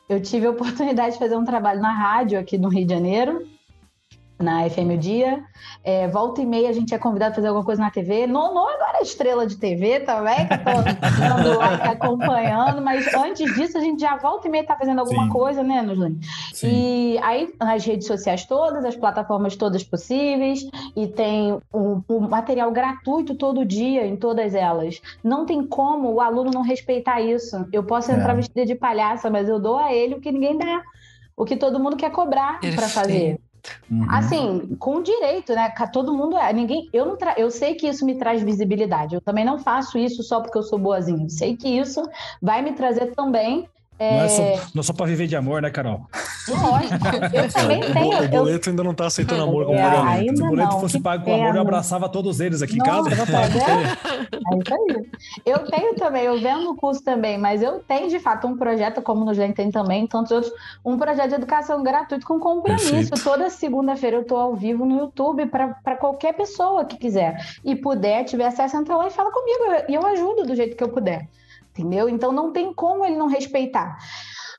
[0.10, 3.55] Eu tive a oportunidade de fazer um trabalho na rádio aqui no Rio de Janeiro
[4.40, 5.44] na FM o Dia.
[5.84, 8.28] É, volta e meia a gente é convidado a fazer alguma coisa na TV.
[8.28, 13.78] Não, não agora é estrela de TV também, que eu tô acompanhando, mas antes disso
[13.78, 15.30] a gente já volta e meia tá fazendo alguma Sim.
[15.30, 16.20] coisa, né, Nuslin?
[16.64, 22.72] E aí nas redes sociais todas, as plataformas todas possíveis, e tem o, o material
[22.72, 25.02] gratuito todo dia em todas elas.
[25.24, 27.68] Não tem como o aluno não respeitar isso.
[27.72, 28.36] Eu posso entrar é.
[28.36, 30.82] vestida de palhaça, mas eu dou a ele o que ninguém dá
[31.36, 33.40] o que todo mundo quer cobrar para fazer.
[33.90, 34.08] Uhum.
[34.10, 35.70] Assim, com direito, né?
[35.92, 36.52] Todo mundo é.
[36.52, 37.34] Ninguém, eu, não tra...
[37.38, 39.16] eu sei que isso me traz visibilidade.
[39.16, 41.26] Eu também não faço isso só porque eu sou boazinha.
[41.26, 42.02] Eu sei que isso
[42.42, 43.68] vai me trazer também
[43.98, 44.18] é...
[44.18, 46.08] Não, é só, não é só pra viver de amor, né, Carol?
[46.48, 46.96] Lógico,
[47.34, 48.24] eu também tenho.
[48.24, 48.72] O boleto eu...
[48.72, 50.38] ainda não tá aceitando amor como é, pagamento.
[50.38, 50.80] Se o boleto não.
[50.82, 53.10] fosse pago com amor, eu abraçava todos eles aqui em casa.
[53.10, 55.10] É, é isso aí.
[55.46, 59.02] Eu tenho também, eu vendo o curso também, mas eu tenho de fato um projeto,
[59.02, 62.92] como no Gen tem também, tantos outros, um projeto de educação gratuito com compromisso.
[62.92, 63.24] Perfeito.
[63.24, 68.26] Toda segunda-feira eu tô ao vivo no YouTube para qualquer pessoa que quiser e puder,
[68.26, 69.86] tiver acesso, entra lá e fala comigo.
[69.88, 71.28] E eu ajudo do jeito que eu puder
[71.76, 72.08] entendeu?
[72.08, 73.98] Então não tem como ele não respeitar.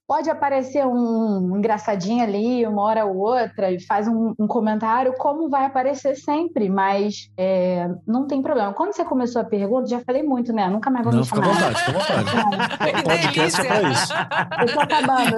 [0.07, 5.49] Pode aparecer um engraçadinho ali, uma hora ou outra, e faz um, um comentário, como
[5.49, 8.73] vai aparecer sempre, mas é, não tem problema.
[8.73, 10.69] Quando você começou a pergunta, já falei muito, né?
[10.69, 11.43] Nunca mais vou não, me chamar.
[11.43, 12.77] Fica à vontade, fica à vontade.
[12.97, 14.13] O podcast é pra isso.
[14.61, 15.37] Eu tô acabando.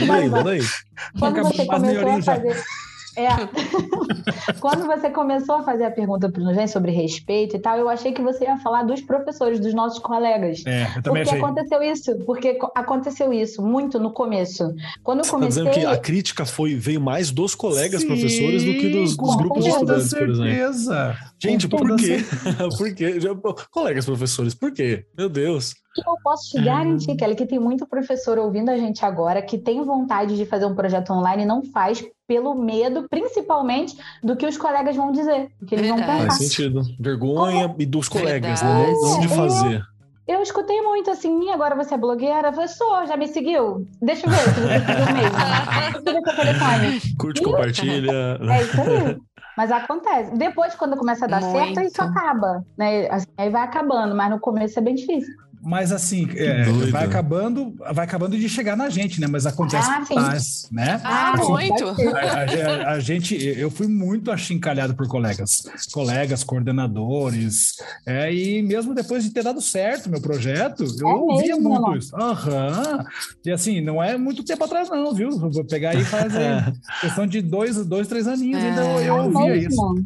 [0.00, 0.60] Manda aí, manda aí.
[1.20, 2.64] Quando você começou a fazer...
[3.16, 3.28] É.
[4.60, 8.12] Quando você começou a fazer a pergunta para o sobre respeito e tal, eu achei
[8.12, 10.62] que você ia falar dos professores, dos nossos colegas.
[10.66, 11.38] É, eu também porque achei.
[11.38, 14.74] aconteceu isso, porque aconteceu isso muito no começo.
[15.02, 15.64] Quando eu comecei...
[15.64, 19.16] Tá dizendo que a crítica foi, veio mais dos colegas Sim, professores do que dos,
[19.16, 21.16] dos grupos de estudantes, por exemplo.
[21.38, 22.24] Gente, por quê?
[22.76, 23.20] por quê?
[23.70, 25.06] Colegas professores, por quê?
[25.16, 27.16] Meu Deus que eu posso te garantir, uhum.
[27.16, 30.74] Kelly, que tem muito professor ouvindo a gente agora que tem vontade de fazer um
[30.74, 35.66] projeto online e não faz pelo medo, principalmente, do que os colegas vão dizer, do
[35.66, 36.10] que eles Verdade.
[36.10, 36.26] vão pensar.
[36.26, 36.82] Faz sentido.
[36.98, 37.82] Vergonha Como?
[37.82, 38.68] e dos colegas, né?
[38.68, 38.92] Verdade.
[38.92, 39.10] né?
[39.10, 39.82] Não de fazer.
[40.26, 42.48] Eu, eu escutei muito assim, agora você é blogueira?
[42.48, 43.86] Eu falei, sou, já me seguiu?
[44.00, 46.02] Deixa eu ver se você seguiu mesmo.
[46.36, 47.16] Telefone.
[47.18, 47.44] Curte, e...
[47.44, 48.38] compartilha.
[48.40, 49.18] É isso aí.
[49.56, 50.36] Mas acontece.
[50.36, 51.56] Depois, quando começa a dar muito.
[51.56, 53.08] certo, isso acaba, né?
[53.08, 55.32] Assim, aí vai acabando, mas no começo é bem difícil.
[55.64, 59.26] Mas assim, é, vai acabando, vai acabando de chegar na gente, né?
[59.26, 61.00] Mas acontece ah, mais, né?
[61.02, 61.84] Ah, assim, muito!
[61.88, 68.94] A, a, a, gente, eu fui muito achincalhado por colegas, colegas, coordenadores, é, e mesmo
[68.94, 72.14] depois de ter dado certo meu projeto, eu é ouvia mesmo, muito isso.
[72.14, 72.98] Aham.
[72.98, 73.04] Uhum.
[73.46, 75.30] E assim, não é muito tempo atrás, não, viu?
[75.30, 78.68] Vou pegar aí e fazer questão de dois, dois, três aninhos, é.
[78.68, 79.80] ainda eu, eu ouvia isso.
[79.82, 80.04] Uhum.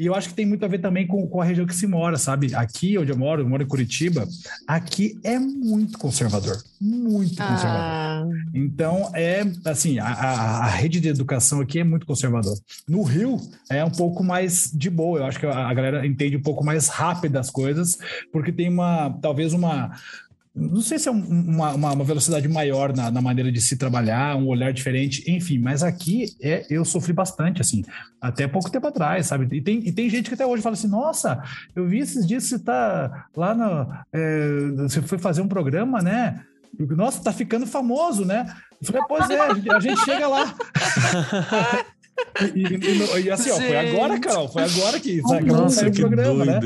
[0.00, 1.86] E eu acho que tem muito a ver também com, com a região que se
[1.86, 2.54] mora, sabe?
[2.54, 4.26] Aqui onde eu moro, eu moro em Curitiba,
[4.66, 7.48] Aqui é muito conservador, muito ah.
[7.48, 8.36] conservador.
[8.54, 12.58] Então, é assim, a, a, a, rede de educação aqui é muito conservadora.
[12.88, 15.20] No Rio, é um pouco mais de boa.
[15.20, 17.98] Eu acho que a, a galera entende um pouco mais rápido as coisas,
[18.32, 19.92] porque tem uma, talvez uma,
[20.54, 24.36] não sei se é uma, uma, uma velocidade maior na, na, maneira de se trabalhar,
[24.36, 27.84] um olhar diferente, enfim, mas aqui é, eu sofri bastante, assim,
[28.20, 29.56] até pouco tempo atrás, sabe?
[29.56, 31.40] E tem, e tem gente que até hoje fala assim: nossa,
[31.74, 33.92] eu vi esses dias que você tá lá no.
[34.12, 36.42] É, você foi fazer um programa, né?
[36.78, 38.52] Nossa, tá ficando famoso, né?
[38.80, 40.54] Eu falei, pois é, a gente, a gente chega lá.
[42.54, 46.08] e, e, e, assim, ó, foi agora, Carol, foi agora que, sabe, Nossa, que o
[46.08, 46.60] programa, né?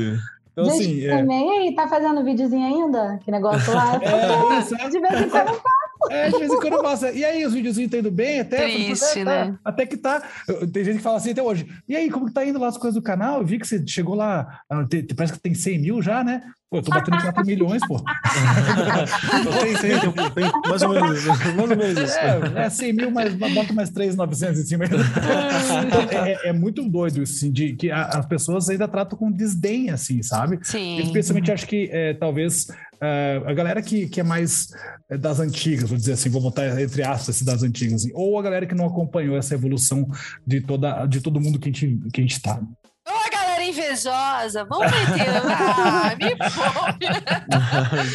[0.55, 1.17] Então, Gente, assim, é...
[1.17, 3.19] também aí, tá fazendo videozinho ainda?
[3.21, 3.99] Que negócio lá?
[4.01, 4.89] é, isso, é.
[4.89, 6.11] De vez em quando eu faço.
[6.11, 7.05] É, de vez em quando eu faço.
[7.07, 8.39] E aí, os videozinhos estão indo bem?
[8.39, 9.45] Até, Triste, até, né?
[9.51, 10.23] Tá, até que tá.
[10.71, 11.67] Tem gente que fala assim até hoje.
[11.89, 13.39] E aí, como que tá indo lá as coisas do canal?
[13.41, 16.41] Eu vi que você chegou lá, ah, parece que tem 100 mil já, né?
[16.75, 18.03] Pô, eu tô batendo 4 milhões, pô.
[19.61, 21.27] tem, tem, tem, tem, mais ou menos isso.
[21.27, 22.17] Mais ou menos isso.
[22.17, 24.85] É, é 100 mil, mas bota mais 3,900 em cima.
[24.85, 29.89] é, é, é, muito doido, assim, de que a, as pessoas ainda tratam com desdém,
[29.89, 30.59] assim, sabe?
[30.63, 30.99] Sim.
[30.99, 32.67] Especialmente, acho que é, talvez
[33.01, 34.67] é, a galera que, que é mais
[35.09, 38.41] é, das antigas, vou dizer assim, vou botar entre aspas das antigas, assim, ou a
[38.41, 40.05] galera que não acompanhou essa evolução
[40.45, 42.59] de, toda, de todo mundo que a gente, que a gente tá
[43.69, 44.65] invejosa.
[44.65, 45.25] Vamos meter.
[45.77, 47.05] Ah, me poupe.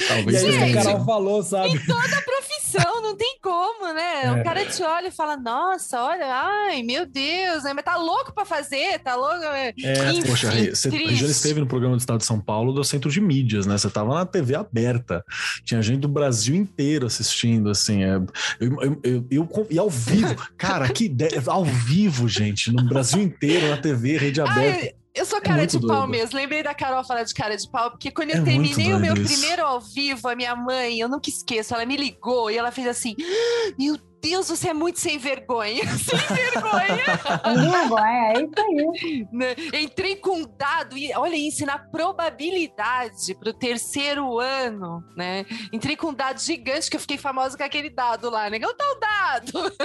[0.08, 1.70] Talvez e é isso que a Carol falou, sabe?
[1.70, 4.24] Em toda profissão, não tem como, né?
[4.24, 4.32] É.
[4.32, 7.72] O cara te olha e fala, nossa, olha, ai, meu Deus, né?
[7.72, 9.42] Mas tá louco pra fazer, tá louco.
[9.44, 13.10] É, Enfim, poxa, você já esteve no programa do Estado de São Paulo do Centro
[13.10, 13.76] de Mídias, né?
[13.76, 15.24] Você tava na TV aberta.
[15.64, 18.04] Tinha gente do Brasil inteiro assistindo, assim.
[18.04, 18.16] É,
[18.60, 23.22] eu, eu, eu, eu, e ao vivo, cara, que ideia, ao vivo, gente, no Brasil
[23.22, 24.84] inteiro, na TV, rede aberta.
[24.84, 26.38] Ai, eu sou é cara é de pau mesmo.
[26.38, 29.14] Lembrei da Carol falar de cara de pau, porque quando eu é terminei o meu
[29.14, 29.24] isso.
[29.24, 32.86] primeiro ao vivo, a minha mãe, eu nunca esqueço, ela me ligou e ela fez
[32.86, 35.82] assim: ah, Meu Deus, você é muito sem vergonha.
[36.00, 37.04] Sem vergonha.
[37.44, 39.28] sem vergonha, é isso aí.
[39.32, 39.56] Né?
[39.80, 45.46] Entrei com dado e, olha, ensinar probabilidade para o terceiro ano, né?
[45.72, 48.58] Entrei com um dado gigante que eu fiquei famosa com aquele dado lá, né?
[48.60, 49.76] Eu tá o dado.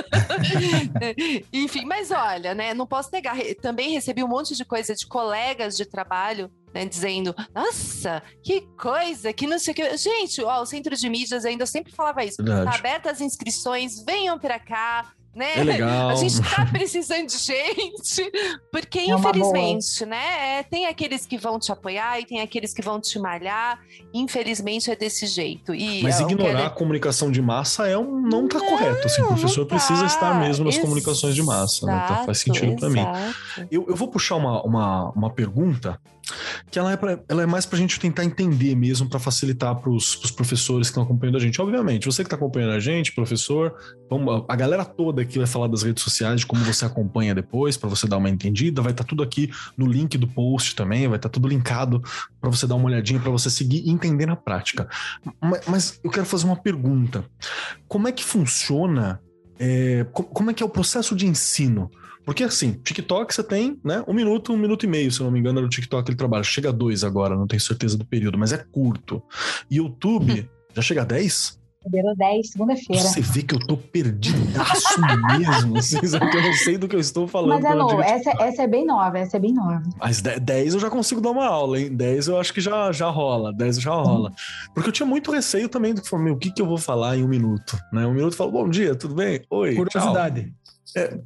[1.54, 2.74] Enfim, mas olha, né?
[2.74, 3.38] Não posso negar.
[3.62, 9.32] Também recebi um monte de coisa de colegas de trabalho né, dizendo, nossa, que coisa,
[9.32, 9.98] que não sei o que.
[9.98, 12.44] Gente, ó, o centro de mídias ainda sempre falava isso.
[12.44, 12.70] Verdade.
[12.70, 15.54] Tá abertas as inscrições, venham para cá, né?
[15.56, 16.10] É legal.
[16.10, 18.30] A gente tá precisando de gente,
[18.74, 20.60] porque é infelizmente, né?
[20.60, 23.80] É, tem aqueles que vão te apoiar e tem aqueles que vão te malhar.
[24.14, 25.74] Infelizmente é desse jeito.
[25.74, 26.68] E Mas ignorar quero...
[26.68, 29.06] a comunicação de massa é um não tá não, correto.
[29.06, 29.76] Assim, o professor tá.
[29.76, 30.88] precisa estar mesmo nas Exato.
[30.88, 31.86] comunicações de massa.
[31.86, 32.02] Né?
[32.04, 33.06] Então, faz sentido para mim.
[33.72, 35.98] Eu, eu vou puxar uma, uma, uma pergunta
[36.72, 39.76] que ela é, pra, ela é mais para a gente tentar entender mesmo, para facilitar
[39.76, 41.62] para os professores que estão acompanhando a gente.
[41.62, 43.74] Obviamente, você que está acompanhando a gente, professor,
[44.10, 47.78] vamos, a galera toda aqui vai falar das redes sociais, de como você acompanha depois,
[47.78, 48.82] para você dar uma entendida.
[48.82, 52.02] Vai estar tá tudo aqui no link do post também, vai estar tá tudo linkado
[52.42, 54.88] para você dar uma olhadinha, para você seguir e entender na prática.
[55.42, 57.24] Mas, mas, eu quero fazer uma pergunta:
[57.88, 59.22] como é que funciona?
[59.58, 61.90] É, como é que é o processo de ensino?
[62.26, 64.04] Porque assim, TikTok você tem, né?
[64.08, 66.44] Um minuto, um minuto e meio, se eu não me engano, no TikTok ele trabalha.
[66.44, 69.22] Chega a dois agora, não tenho certeza do período, mas é curto.
[69.70, 71.64] YouTube já chega a 10?
[71.86, 73.04] Liberou 10, segunda-feira.
[73.04, 75.00] Você vê que eu tô perdidaço
[75.38, 75.78] mesmo.
[75.78, 77.62] Assim, que eu não sei do que eu estou falando.
[77.62, 79.84] Mas é novo, essa, essa é bem nova, essa é bem nova.
[80.00, 81.96] Mas 10 eu já consigo dar uma aula, hein?
[81.96, 84.32] 10 eu acho que já, já rola, 10 já rola.
[84.74, 87.18] Porque eu tinha muito receio também do que foi, o que, que eu vou falar
[87.18, 87.80] em um minuto?
[87.94, 88.06] Né?
[88.08, 89.42] Um minuto eu falo, bom dia, tudo bem?
[89.52, 90.52] Oi, Curiosidade.
[90.98, 91.20] É,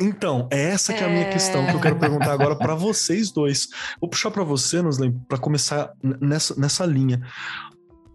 [0.00, 3.30] então, é essa que é a minha questão que eu quero perguntar agora para vocês
[3.30, 3.68] dois.
[4.00, 7.20] Vou puxar para você, Noslen, para começar nessa, nessa linha.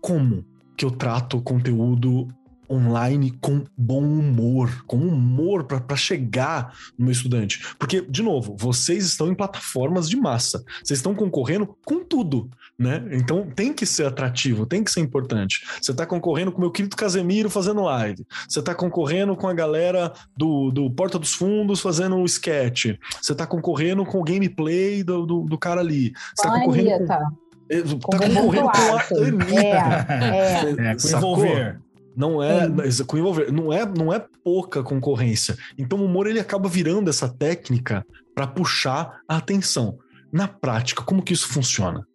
[0.01, 0.45] Como
[0.78, 2.28] que eu trato o conteúdo
[2.70, 7.76] online com bom humor, com humor para chegar no meu estudante.
[7.78, 13.03] Porque, de novo, vocês estão em plataformas de massa, vocês estão concorrendo com tudo, né?
[13.11, 15.65] Então tem que ser atrativo, tem que ser importante.
[15.82, 19.53] Você está concorrendo com o meu querido Casemiro fazendo live, você está concorrendo com a
[19.53, 25.03] galera do, do Porta dos Fundos fazendo um sketch, você está concorrendo com o gameplay
[25.03, 27.07] do, do, do cara ali, você está concorrendo com...
[27.07, 30.07] Tá concorrendo com a Anitta.
[30.09, 30.91] É, é.
[30.91, 31.80] é envolver.
[32.18, 32.68] Não é,
[33.05, 35.55] com envolver, não é, não é pouca concorrência.
[35.78, 38.03] Então o humor ele acaba virando essa técnica
[38.34, 39.99] para puxar a atenção.
[40.34, 42.05] Na prática, como que isso funciona?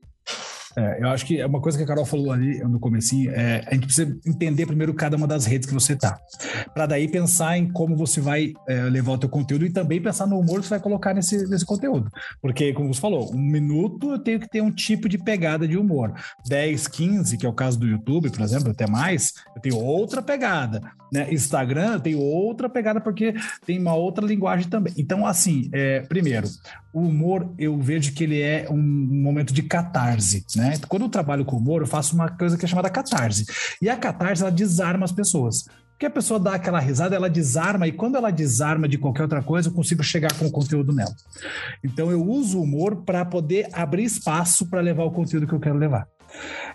[0.77, 3.63] É, eu acho que é uma coisa que a Carol falou ali no comecinho, é,
[3.67, 6.19] a gente precisa entender primeiro cada uma das redes que você tá,
[6.73, 10.27] para daí pensar em como você vai é, levar o teu conteúdo e também pensar
[10.27, 12.11] no humor que você vai colocar nesse, nesse conteúdo,
[12.41, 15.77] porque como você falou, um minuto eu tenho que ter um tipo de pegada de
[15.77, 16.15] humor,
[16.49, 20.23] 10, 15, que é o caso do YouTube, por exemplo, até mais, eu tenho outra
[20.23, 20.81] pegada,
[21.13, 21.29] né?
[21.31, 23.35] Instagram tem outra pegada porque
[23.67, 24.95] tem uma outra linguagem também.
[24.97, 26.49] Então, assim, é, primeiro,
[26.93, 30.62] o humor eu vejo que ele é um momento de catarse, né?
[30.89, 33.47] Quando eu trabalho com humor, eu faço uma coisa que é chamada catarse.
[33.81, 35.65] E a catarse, ela desarma as pessoas.
[35.93, 39.43] Porque a pessoa dá aquela risada, ela desarma, e quando ela desarma de qualquer outra
[39.43, 41.15] coisa, eu consigo chegar com o conteúdo nela.
[41.85, 45.61] Então eu uso o humor para poder abrir espaço para levar o conteúdo que eu
[45.61, 46.09] quero levar.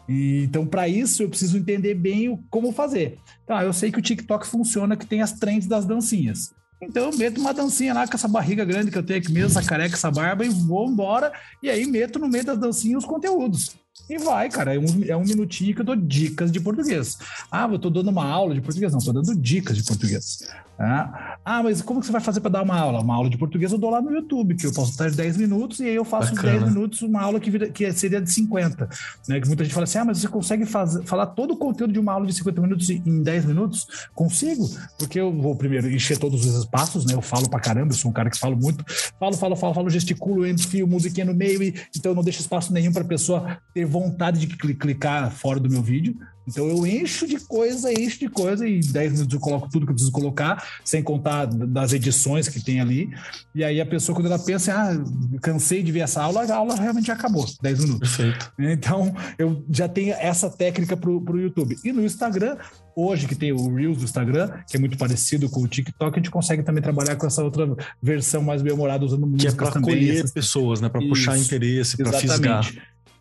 [0.07, 3.17] E, então, para isso, eu preciso entender bem o, como fazer.
[3.45, 6.53] Tá, eu sei que o TikTok funciona, que tem as trends das dancinhas.
[6.81, 9.57] Então eu meto uma dancinha lá com essa barriga grande que eu tenho aqui mesmo,
[9.57, 11.31] essa careca, essa barba, e vou embora.
[11.61, 13.75] E aí meto no meio das dancinhas os conteúdos.
[14.09, 14.75] E vai, cara.
[14.75, 17.17] É um, é um minutinho que eu dou dicas de português.
[17.51, 18.93] Ah, eu tô dando uma aula de português.
[18.93, 20.47] Não, tô dando dicas de português.
[20.79, 23.01] Ah, ah mas como que você vai fazer para dar uma aula?
[23.01, 25.79] Uma aula de português eu dou lá no YouTube, que eu posso estar 10 minutos
[25.79, 26.53] e aí eu faço Bacana.
[26.55, 28.89] os 10 minutos uma aula que, vira, que seria de 50.
[29.27, 29.41] Né?
[29.41, 31.99] Que muita gente fala assim: ah, mas você consegue fazer, falar todo o conteúdo de
[31.99, 33.87] uma aula de 50 minutos em 10 minutos?
[34.13, 34.69] Consigo,
[34.99, 37.13] porque eu vou primeiro encher todos os espaços, né?
[37.13, 38.83] Eu falo pra caramba, eu sou um cara que falo muito.
[39.19, 42.71] Falo, falo, falo, falo, gesticulo, enfio musiquinha no meio, e, então eu não deixo espaço
[42.71, 46.15] nenhum para pessoa ter vontade de clicar fora do meu vídeo.
[46.47, 49.85] Então eu encho de coisa, encho de coisa, e em 10 minutos eu coloco tudo
[49.85, 53.09] que eu preciso colocar, sem contar das edições que tem ali.
[53.53, 56.75] E aí a pessoa, quando ela pensa, ah, cansei de ver essa aula, a aula
[56.75, 58.15] realmente já acabou, 10 minutos.
[58.15, 58.53] Perfeito.
[58.59, 61.75] Então eu já tenho essa técnica para o YouTube.
[61.83, 62.57] E no Instagram,
[62.95, 66.19] hoje que tem o Reels do Instagram, que é muito parecido com o TikTok, a
[66.19, 67.67] gente consegue também trabalhar com essa outra
[68.01, 70.31] versão mais bem-humorada, usando música Que é para colher essas...
[70.31, 70.89] pessoas, né?
[70.89, 72.65] Para puxar interesse, para fisgar.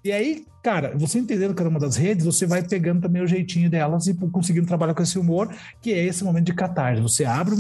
[0.07, 3.69] E aí, cara, você entendendo cada uma das redes, você vai pegando também o jeitinho
[3.69, 5.53] delas e conseguindo trabalhar com esse humor,
[5.83, 7.03] que é esse momento de catarse.
[7.03, 7.57] Você abre,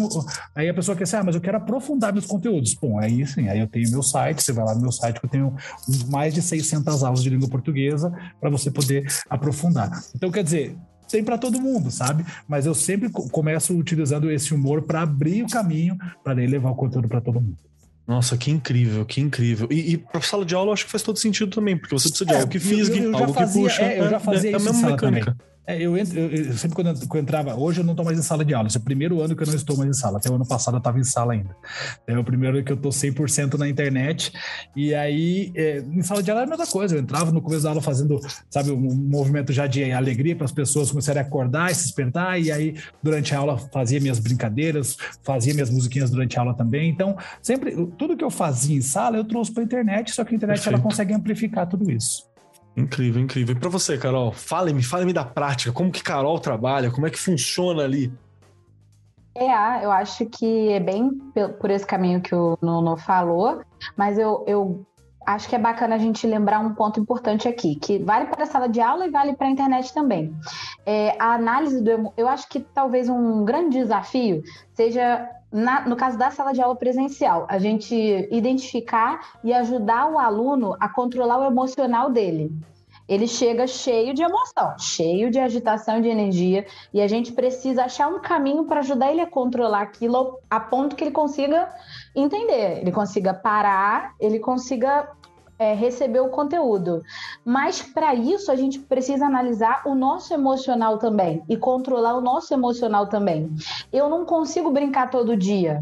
[0.55, 2.72] aí a pessoa quer dizer, ah, mas eu quero aprofundar meus conteúdos.
[2.74, 5.26] Bom, aí sim, aí eu tenho meu site, você vai lá no meu site que
[5.26, 5.57] eu tenho
[6.09, 9.90] mais de 600 aulas de língua portuguesa para você poder aprofundar.
[10.14, 10.76] Então, quer dizer,
[11.09, 12.24] sem para todo mundo, sabe?
[12.47, 17.09] Mas eu sempre começo utilizando esse humor para abrir o caminho para levar o conteúdo
[17.09, 17.59] para todo mundo.
[18.07, 19.67] Nossa, que incrível, que incrível.
[19.71, 22.09] E, e para sala de aula, eu acho que faz todo sentido também, porque você
[22.09, 23.83] precisa de é, algo que fisgue, algo fazia, que puxa.
[23.83, 25.33] É, eu já fazia é, isso é a mesma mecânica.
[25.33, 25.56] Também.
[25.67, 28.23] É, eu, entro, eu, eu, sempre quando eu, entrava, hoje eu não estou mais em
[28.23, 30.19] sala de aula, esse é o primeiro ano que eu não estou mais em sala,
[30.19, 31.57] até o ano passado eu estava em sala ainda.
[32.07, 34.33] É o primeiro ano que eu estou 100% na internet,
[34.77, 37.64] e aí é, em sala de aula era a mesma coisa, eu entrava no começo
[37.64, 41.73] da aula fazendo, sabe, um movimento já de alegria para as pessoas começarem a acordar
[41.73, 46.39] e se despertar, e aí durante a aula fazia minhas brincadeiras, fazia minhas musiquinhas durante
[46.39, 49.67] a aula também, então sempre, tudo que eu fazia em sala eu trouxe para a
[49.67, 50.75] internet, só que a internet Perfeito.
[50.75, 52.36] ela consegue amplificar tudo isso.
[52.77, 53.57] Incrível, incrível.
[53.57, 57.18] E para você, Carol, fale-me, fale-me da prática, como que Carol trabalha, como é que
[57.18, 58.12] funciona ali?
[59.35, 61.11] É, eu acho que é bem
[61.61, 63.61] por esse caminho que o Nuno falou,
[63.95, 64.87] mas eu, eu
[65.27, 68.47] acho que é bacana a gente lembrar um ponto importante aqui, que vale para a
[68.47, 70.35] sala de aula e vale para a internet também.
[70.87, 72.12] É, a análise do.
[72.16, 76.77] Eu acho que talvez um grande desafio seja na, no caso da sala de aula
[76.77, 77.95] presencial, a gente
[78.31, 82.53] identificar e ajudar o aluno a controlar o emocional dele.
[83.09, 88.09] Ele chega cheio de emoção, cheio de agitação de energia, e a gente precisa achar
[88.09, 91.73] um caminho para ajudar ele a controlar aquilo a ponto que ele consiga
[92.15, 95.09] entender, ele consiga parar, ele consiga
[95.59, 97.03] é, receber o conteúdo.
[97.45, 102.53] Mas para isso a gente precisa analisar o nosso emocional também e controlar o nosso
[102.53, 103.51] emocional também.
[103.93, 105.81] Eu não consigo brincar todo dia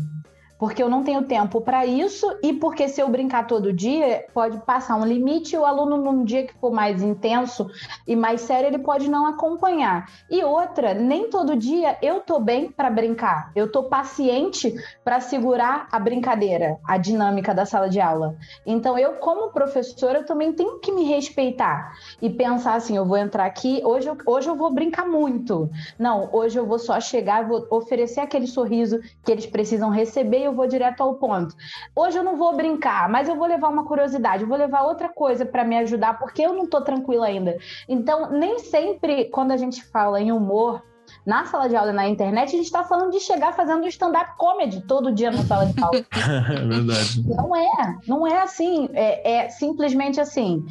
[0.65, 4.57] porque eu não tenho tempo para isso e porque se eu brincar todo dia, pode
[4.61, 7.69] passar um limite e o aluno num dia que for mais intenso
[8.07, 10.09] e mais sério, ele pode não acompanhar.
[10.31, 13.53] E outra, nem todo dia eu tô bem para brincar.
[13.55, 18.35] Eu tô paciente para segurar a brincadeira, a dinâmica da sala de aula.
[18.65, 21.93] Então eu como professora eu também tenho que me respeitar
[22.23, 25.69] e pensar assim, eu vou entrar aqui, hoje eu, hoje eu vou brincar muito.
[25.99, 30.54] Não, hoje eu vou só chegar, vou oferecer aquele sorriso que eles precisam receber eu
[30.55, 31.55] vou direto ao ponto.
[31.95, 35.09] Hoje eu não vou brincar, mas eu vou levar uma curiosidade, eu vou levar outra
[35.09, 37.59] coisa para me ajudar, porque eu não tô tranquila ainda.
[37.89, 40.83] Então, nem sempre quando a gente fala em humor,
[41.25, 44.37] na sala de aula e na internet, a gente está falando de chegar fazendo stand-up
[44.37, 46.05] comedy todo dia na sala de aula.
[46.51, 47.25] é verdade.
[47.27, 48.89] Não é, não é assim.
[48.93, 50.65] É, é simplesmente assim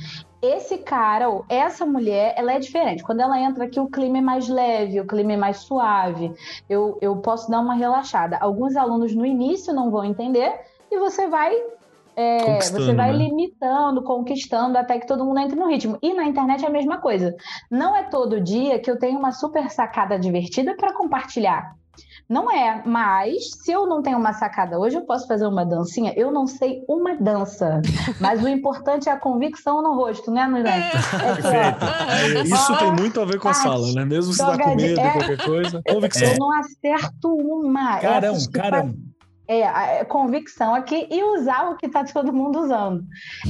[0.43, 3.01] esse cara ou essa mulher, ela é diferente.
[3.01, 6.33] Quando ela entra aqui, o clima é mais leve, o clima é mais suave.
[6.69, 8.37] Eu, eu posso dar uma relaxada.
[8.41, 10.53] Alguns alunos no início não vão entender
[10.91, 11.55] e você vai
[12.15, 13.17] é, você vai né?
[13.17, 15.97] limitando, conquistando até que todo mundo entre no ritmo.
[16.01, 17.35] E na internet é a mesma coisa.
[17.69, 21.75] Não é todo dia que eu tenho uma super sacada divertida para compartilhar.
[22.29, 26.13] Não é, mas se eu não tenho uma sacada hoje, eu posso fazer uma dancinha.
[26.15, 27.81] Eu não sei uma dança,
[28.19, 30.69] mas o importante é a convicção no rosto, né, Nurã?
[30.69, 30.81] É,
[32.31, 34.05] é, é Isso tem muito a ver com a sala, né?
[34.05, 35.81] Mesmo se dá com medo, é, qualquer coisa.
[35.87, 36.29] Convicção.
[36.29, 37.99] Eu não acerto uma.
[37.99, 38.93] Caramba, caramba.
[39.45, 39.59] É,
[39.99, 43.03] é, convicção aqui e usar o que está todo mundo usando.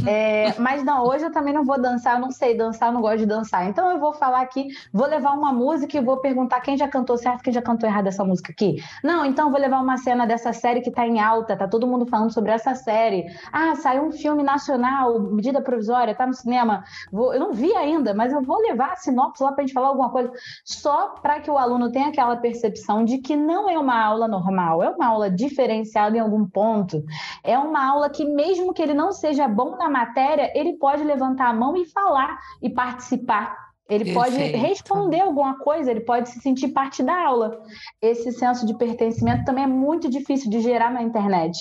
[0.07, 3.01] É, mas não, hoje eu também não vou dançar, eu não sei dançar, eu não
[3.01, 3.69] gosto de dançar.
[3.69, 7.15] Então eu vou falar aqui, vou levar uma música e vou perguntar quem já cantou
[7.15, 8.83] certo, quem já cantou errado essa música aqui.
[9.03, 12.07] Não, então vou levar uma cena dessa série que está em alta, tá todo mundo
[12.07, 13.25] falando sobre essa série.
[13.51, 16.83] Ah, saiu um filme nacional, medida provisória, tá no cinema.
[17.11, 19.75] Vou, eu não vi ainda, mas eu vou levar a sinopse lá para a gente
[19.75, 20.31] falar alguma coisa,
[20.65, 24.81] só para que o aluno tenha aquela percepção de que não é uma aula normal,
[24.81, 27.03] é uma aula diferente diferenciado em algum ponto.
[27.43, 31.49] É uma aula que, mesmo que ele não seja bom na matéria, ele pode levantar
[31.49, 33.61] a mão e falar e participar.
[33.89, 34.17] Ele Perfeito.
[34.17, 37.61] pode responder alguma coisa, ele pode se sentir parte da aula.
[38.01, 41.59] Esse senso de pertencimento também é muito difícil de gerar na internet.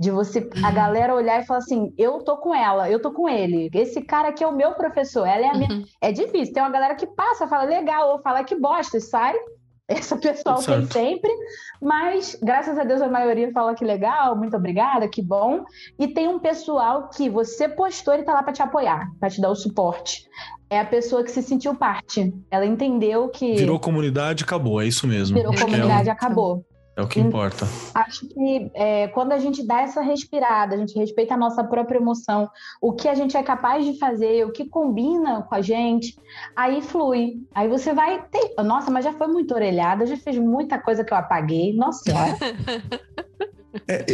[0.00, 3.28] De você, a galera olhar e falar assim: eu tô com ela, eu tô com
[3.28, 3.70] ele.
[3.74, 5.70] Esse cara aqui é o meu professor, ela é a minha.
[5.70, 5.84] Uhum.
[6.00, 6.54] É difícil.
[6.54, 9.34] Tem uma galera que passa, fala legal, ou fala que bosta, e sai
[9.88, 11.30] essa pessoal tem sempre,
[11.80, 15.64] mas graças a Deus a maioria fala que legal, muito obrigada, que bom.
[15.98, 19.40] E tem um pessoal que você postou e tá lá para te apoiar, para te
[19.40, 20.28] dar o suporte.
[20.68, 22.34] É a pessoa que se sentiu parte.
[22.50, 23.54] Ela entendeu que.
[23.54, 25.34] Virou comunidade, acabou, é isso mesmo.
[25.34, 26.62] Virou comunidade, é acabou.
[26.98, 27.64] É o que importa.
[27.94, 31.98] Acho que é, quando a gente dá essa respirada, a gente respeita a nossa própria
[31.98, 36.18] emoção, o que a gente é capaz de fazer, o que combina com a gente,
[36.56, 37.40] aí flui.
[37.54, 38.60] Aí você vai ter.
[38.64, 41.72] Nossa, mas já foi muito orelhada, já fez muita coisa que eu apaguei.
[41.72, 42.36] Nossa senhora.
[43.86, 44.06] É, é,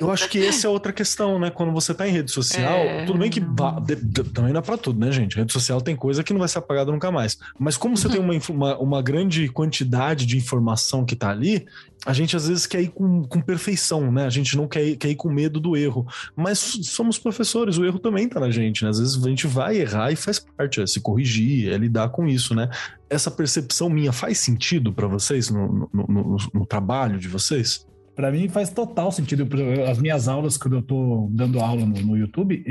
[0.00, 1.50] eu acho que essa é outra questão, né?
[1.50, 3.04] Quando você tá em rede social, é...
[3.04, 5.36] tudo bem que também não é pra tudo, né, gente?
[5.36, 7.38] Rede social tem coisa que não vai ser apagada nunca mais.
[7.58, 11.66] Mas como você tem uma, uma, uma grande quantidade de informação que tá ali,
[12.04, 14.26] a gente às vezes quer ir com, com perfeição, né?
[14.26, 16.06] A gente não quer ir, quer ir com medo do erro.
[16.36, 18.90] Mas somos professores, o erro também tá na gente, né?
[18.90, 22.26] Às vezes a gente vai errar e faz parte, é se corrigir, é lidar com
[22.26, 22.68] isso, né?
[23.10, 27.86] Essa percepção minha faz sentido para vocês no, no, no, no trabalho de vocês?
[28.16, 29.46] Para mim faz total sentido.
[29.88, 32.64] As minhas aulas, quando eu estou dando aula no, no YouTube,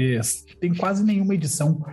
[0.59, 1.85] tem quase nenhuma edição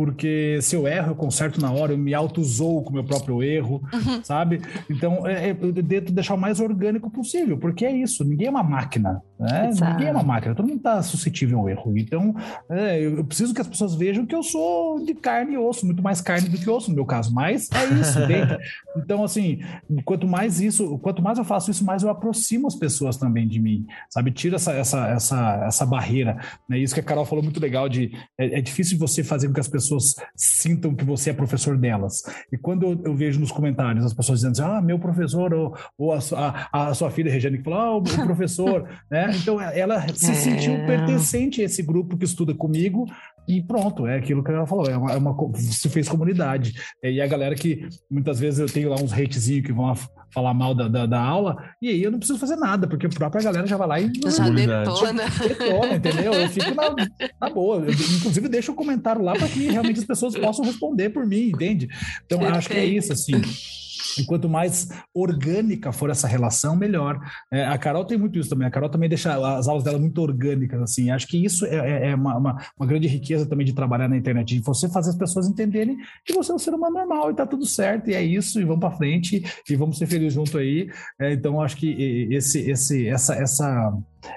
[0.00, 3.42] porque se eu erro, eu conserto na hora, eu me auto-zoo com o meu próprio
[3.42, 4.24] erro, uhum.
[4.24, 4.62] sabe?
[4.88, 8.50] Então, é, é, eu tento deixar o mais orgânico possível, porque é isso, ninguém é
[8.50, 9.70] uma máquina, né?
[9.90, 11.98] Ninguém é uma máquina, todo mundo está suscetível ao erro.
[11.98, 12.34] Então,
[12.70, 16.02] é, eu preciso que as pessoas vejam que eu sou de carne e osso, muito
[16.02, 18.18] mais carne do que osso no meu caso, mas é isso,
[18.96, 19.60] Então, assim,
[20.06, 23.60] quanto mais isso, quanto mais eu faço isso, mais eu aproximo as pessoas também de
[23.60, 24.30] mim, sabe?
[24.30, 26.78] Tira essa, essa, essa, essa barreira, né?
[26.78, 29.60] Isso que a Carol falou muito legal de, é, é difícil você fazer com que
[29.60, 32.22] as pessoas pessoas sintam que você é professor delas.
[32.52, 35.76] E quando eu, eu vejo nos comentários as pessoas dizendo assim, ah, meu professor, ou,
[35.98, 36.18] ou a,
[36.72, 39.30] a, a, sua filha Regiane que falou, ah, o, professor, né?
[39.34, 40.86] Então ela se sentiu é.
[40.86, 43.06] pertencente a esse grupo que estuda comigo
[43.48, 46.74] e pronto, é aquilo que ela falou, é uma, é uma se fez comunidade.
[47.02, 49.94] E a galera que muitas vezes eu tenho lá uns hatezinhos que vão
[50.32, 53.10] falar mal da, da, da, aula, e aí eu não preciso fazer nada, porque a
[53.10, 54.12] própria galera já vai lá e.
[54.30, 55.24] Já detona.
[55.48, 56.32] detona, entendeu?
[56.32, 56.94] Eu fico na,
[57.40, 57.78] na boa.
[57.78, 61.26] Eu, inclusive, deixo o um comentário lá para que realmente as pessoas possam responder por
[61.26, 61.88] mim, entende?
[62.24, 62.58] Então, Perfeito.
[62.58, 63.40] acho que é isso, assim.
[64.26, 67.20] Quanto mais orgânica for essa relação, melhor.
[67.52, 68.66] É, a Carol tem muito isso também.
[68.66, 71.10] A Carol também deixa as aulas dela muito orgânicas, assim.
[71.10, 74.16] Acho que isso é, é, é uma, uma, uma, grande riqueza também de trabalhar na
[74.16, 77.34] internet, de você fazer as pessoas entenderem que você é um ser humano normal e
[77.34, 80.58] tá tudo certo, e é isso, e vamos para frente, e vamos ser felizes junto
[80.58, 80.90] aí.
[81.18, 83.92] É, então, acho que esse, esse, essa, essa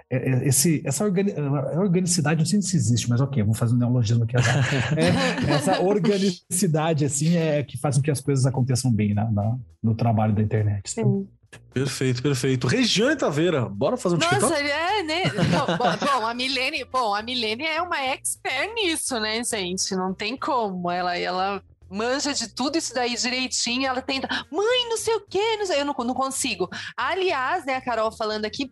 [0.09, 1.33] esse, essa organi
[1.77, 4.63] organicidade, não sei se existe, mas ok, vou fazer um neologismo aqui agora.
[4.95, 9.57] É, essa organicidade, assim, é que faz com que as coisas aconteçam bem na, na
[9.81, 10.89] no trabalho da internet.
[10.89, 11.27] Sim.
[11.73, 12.67] Perfeito, perfeito.
[12.67, 14.69] Regiane Taveira, bora fazer um Nossa, TikTok?
[14.69, 15.23] é, né?
[15.51, 19.95] bom, bom, a Milene, bom, a Milene é uma expert nisso, né, gente?
[19.95, 20.89] Não tem como.
[20.89, 23.87] Ela, ela manja de tudo isso daí direitinho.
[23.87, 26.69] Ela tenta, mãe, não sei o quê, não sei, eu não, não consigo.
[26.95, 28.71] Aliás, né, a Carol falando aqui,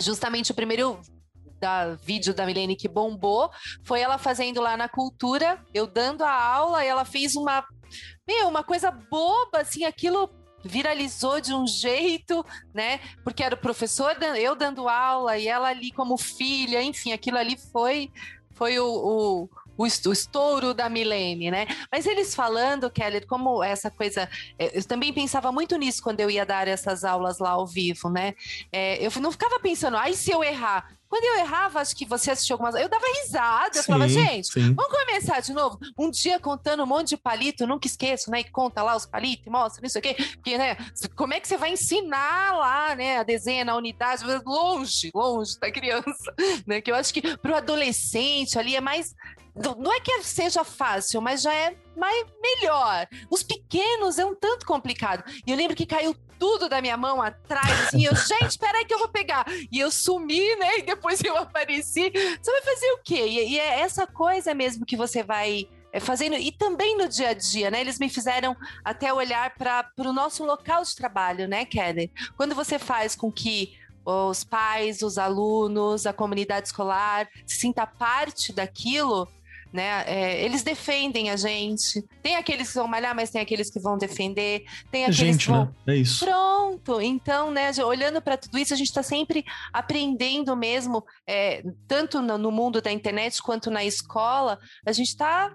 [0.00, 1.00] justamente o primeiro
[1.58, 3.50] da vídeo da Milene que bombou
[3.82, 7.64] foi ela fazendo lá na cultura, eu dando a aula e ela fez uma
[8.26, 10.28] meu, uma coisa boba assim, aquilo
[10.64, 12.44] viralizou de um jeito,
[12.74, 12.98] né?
[13.22, 17.56] Porque era o professor, eu dando aula e ela ali como filha, enfim, aquilo ali
[17.72, 18.10] foi
[18.52, 21.66] foi o, o o, estouro da Milene, né?
[21.90, 24.28] Mas eles falando, Kelly, como essa coisa.
[24.58, 28.08] É, eu também pensava muito nisso quando eu ia dar essas aulas lá ao vivo,
[28.08, 28.34] né?
[28.72, 30.96] É, eu não ficava pensando, ai, se eu errar.
[31.08, 32.74] Quando eu errava, acho que você assistiu algumas.
[32.74, 33.78] Eu dava risada.
[33.78, 34.74] Eu sim, falava, gente, sim.
[34.74, 35.78] vamos começar de novo.
[35.96, 38.40] Um dia contando um monte de palito, nunca esqueço, né?
[38.40, 40.14] E conta lá os palitos, mostra isso aqui.
[40.14, 40.76] Porque, né?
[41.14, 43.18] Como é que você vai ensinar lá, né?
[43.18, 44.24] A desenha na unidade?
[44.44, 46.06] Longe, longe da criança.
[46.66, 46.80] Né?
[46.80, 49.14] Que eu acho que pro adolescente ali é mais
[49.78, 53.08] não é que seja fácil, mas já é mais melhor.
[53.30, 55.24] Os pequenos é um tanto complicado.
[55.46, 58.92] E eu lembro que caiu tudo da minha mão atrás, assim, eu, gente, peraí que
[58.92, 59.46] eu vou pegar.
[59.72, 60.78] E eu sumi, né?
[60.78, 62.10] E depois eu apareci.
[62.10, 63.26] Você vai fazer o quê?
[63.26, 67.30] E, e é essa coisa mesmo que você vai é, fazendo, e também no dia
[67.30, 67.80] a dia, né?
[67.80, 68.54] Eles me fizeram
[68.84, 72.12] até olhar para o nosso local de trabalho, né, Kelly?
[72.36, 78.52] Quando você faz com que os pais, os alunos, a comunidade escolar se sinta parte
[78.52, 79.26] daquilo,
[79.76, 80.02] né?
[80.06, 82.02] É, eles defendem a gente.
[82.22, 84.64] Tem aqueles que vão malhar, mas tem aqueles que vão defender.
[84.90, 85.66] Tem aqueles gente, que vão...
[85.86, 85.94] né?
[85.94, 86.24] É isso.
[86.24, 87.00] Pronto.
[87.00, 92.50] Então, né, olhando para tudo isso, a gente está sempre aprendendo mesmo, é, tanto no
[92.50, 94.58] mundo da internet quanto na escola.
[94.84, 95.54] A gente está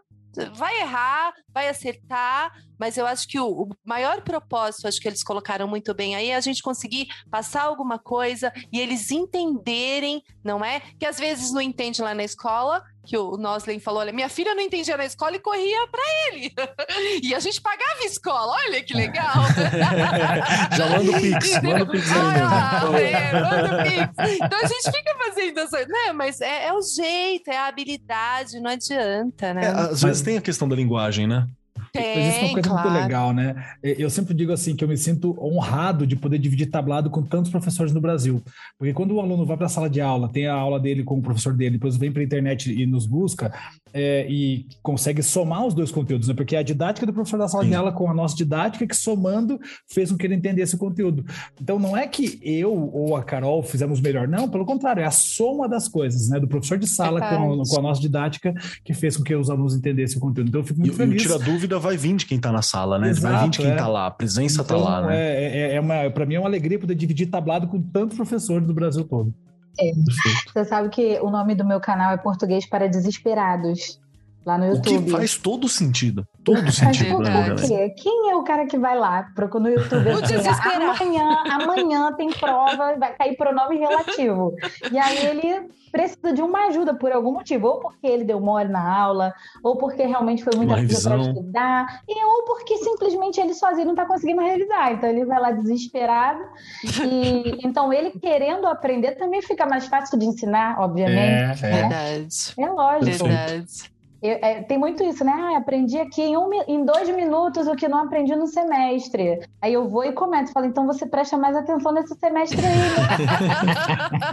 [0.56, 5.24] vai errar, vai acertar, mas eu acho que o, o, maior propósito, acho que eles
[5.24, 10.66] colocaram muito bem aí, é a gente conseguir passar alguma coisa e eles entenderem, não
[10.66, 10.82] é?
[11.00, 14.56] Que às vezes não entende lá na escola, que o Nosley falou, olha, minha filha
[14.56, 16.52] não entendia na escola e corria para ele.
[17.22, 19.36] e a gente pagava escola, olha que legal.
[20.76, 24.42] Já manda o Pix, manda o Pix ah, é, manda o Pix.
[24.44, 26.14] Então a gente fica fazendo essa, né?
[26.16, 29.66] Mas é, é, o jeito, é a habilidade, não adianta, né?
[29.66, 31.48] É, às vezes tem a questão da linguagem, né?
[31.94, 32.90] Tem, é uma coisa claro.
[32.90, 33.66] muito legal, né?
[33.84, 37.52] Eu sempre digo assim que eu me sinto honrado de poder dividir tablado com tantos
[37.52, 38.42] professores no Brasil.
[38.78, 41.18] Porque quando o aluno vai para a sala de aula, tem a aula dele com
[41.18, 43.52] o professor dele, depois vem para a internet e nos busca
[43.94, 46.34] é, e consegue somar os dois conteúdos, né?
[46.34, 47.70] Porque é a didática do professor da sala Sim.
[47.72, 49.60] de aula com a nossa didática que somando
[49.92, 51.26] fez com que ele entendesse o conteúdo.
[51.62, 55.12] Então não é que eu ou a Carol fizemos melhor, não, pelo contrário, é a
[55.12, 56.40] soma das coisas, né?
[56.40, 58.54] Do professor de sala com a, com a nossa didática
[58.86, 60.48] que fez com que os alunos entendessem o conteúdo.
[60.48, 61.22] Então eu fico E, muito e feliz.
[61.22, 63.12] tira dúvida vai vir de quem tá na sala, né?
[63.14, 63.76] vai vir Exato, de quem é.
[63.76, 64.08] tá lá.
[64.08, 65.18] A presença tá Então, lá, né?
[65.18, 68.66] É, é, é uma, para mim é uma alegria poder dividir tablado com tantos professores
[68.66, 69.34] do Brasil todo.
[69.76, 70.54] Perfeito.
[70.54, 74.00] Você sabe que o nome do meu canal é Português para Desesperados,
[74.46, 75.12] lá no O que YouTube.
[75.12, 76.26] faz todo sentido.
[76.44, 77.90] Todo Mas sentido, né, por quê?
[78.02, 80.84] Quem é o cara que vai lá pro- no YouTube O assim, desesperado.
[81.04, 84.56] amanhã, amanhã tem prova, vai cair pronome relativo.
[84.92, 88.70] E aí ele precisa de uma ajuda por algum motivo, ou porque ele deu mole
[88.70, 91.34] na aula, ou porque realmente foi muita coisa para revisão.
[91.42, 94.94] estudar, e ou porque simplesmente ele sozinho não está conseguindo revisar.
[94.94, 96.42] Então ele vai lá desesperado.
[96.84, 101.20] E então ele querendo aprender também fica mais fácil de ensinar, obviamente.
[101.20, 101.54] É, né?
[101.54, 102.54] Verdade.
[102.58, 103.28] É lógico.
[103.28, 103.92] Verdade.
[104.22, 105.34] Eu- é, tem muito isso, né?
[105.36, 109.40] Ah, aprendi aqui em, um em dois minutos o que não aprendi no semestre.
[109.60, 112.76] Aí eu vou e comento, falo, então você presta mais atenção nesse semestre aí.
[112.78, 113.72] né?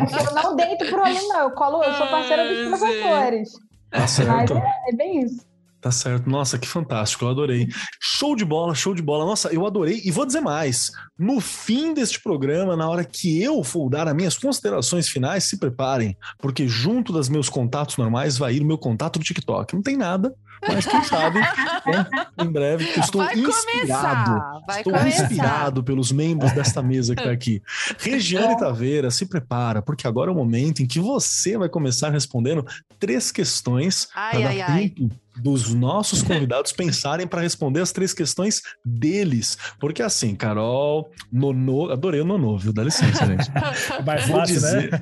[0.29, 1.41] Eu não deito pro aluno, não.
[1.41, 3.53] Eu colo, eu sou parceira dos professores.
[3.91, 5.48] Tá Mas é, é bem isso.
[5.81, 6.29] Tá certo.
[6.29, 7.25] Nossa, que fantástico.
[7.25, 7.69] Eu adorei.
[8.01, 9.25] Show de bola, show de bola.
[9.25, 10.01] Nossa, eu adorei.
[10.05, 10.91] E vou dizer mais.
[11.17, 15.57] No fim deste programa, na hora que eu for dar as minhas considerações finais, se
[15.57, 19.73] preparem, porque junto dos meus contatos normais vai ir o meu contato do TikTok.
[19.75, 20.35] Não tem nada,
[20.67, 22.07] mas quem sabe, né,
[22.43, 24.31] em breve, estou Vai inspirado.
[24.31, 24.61] começar.
[24.67, 25.23] Vai Estou começar.
[25.25, 27.63] inspirado pelos membros desta mesa que está aqui.
[28.01, 32.67] Regiane Taveira, se prepara, porque agora é o momento em que você vai começar respondendo
[32.99, 34.89] três questões para dar ai.
[34.89, 35.11] tempo
[35.41, 39.57] dos nossos convidados pensarem para responder as três questões deles.
[39.81, 42.73] Porque assim, Carol, Nonô, adorei o Nonô, viu?
[42.73, 43.49] Dá licença, gente.
[43.99, 45.01] É mais Vou fácil, dizer, né?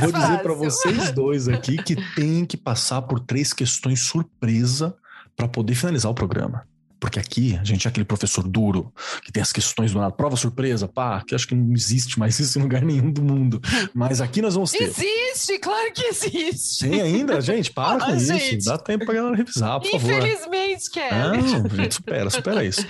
[0.00, 0.56] Vou dizer para fácil.
[0.56, 4.94] vocês dois aqui que tem que passar por três questões surpresa
[5.36, 6.66] para poder finalizar o programa.
[6.98, 8.90] Porque aqui a gente é aquele professor duro
[9.22, 12.38] que tem as questões do nada, prova surpresa, pá, que acho que não existe mais
[12.40, 13.60] isso em lugar nenhum do mundo.
[13.94, 14.84] Mas aqui nós vamos ter.
[14.84, 16.88] Existe, claro que existe.
[16.88, 18.26] Tem ainda, gente, para com Ah, isso.
[18.26, 18.64] gente.
[18.64, 20.10] Dá tempo pra galera revisar, por favor.
[20.10, 21.42] Infelizmente, Kelly.
[21.42, 22.86] Não, gente, supera, supera isso.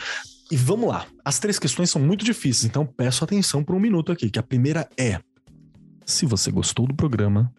[0.53, 1.05] E vamos lá.
[1.25, 4.31] As três questões são muito difíceis, então peço atenção por um minuto aqui.
[4.31, 5.19] Que a primeira é:
[6.05, 7.53] se você gostou do programa.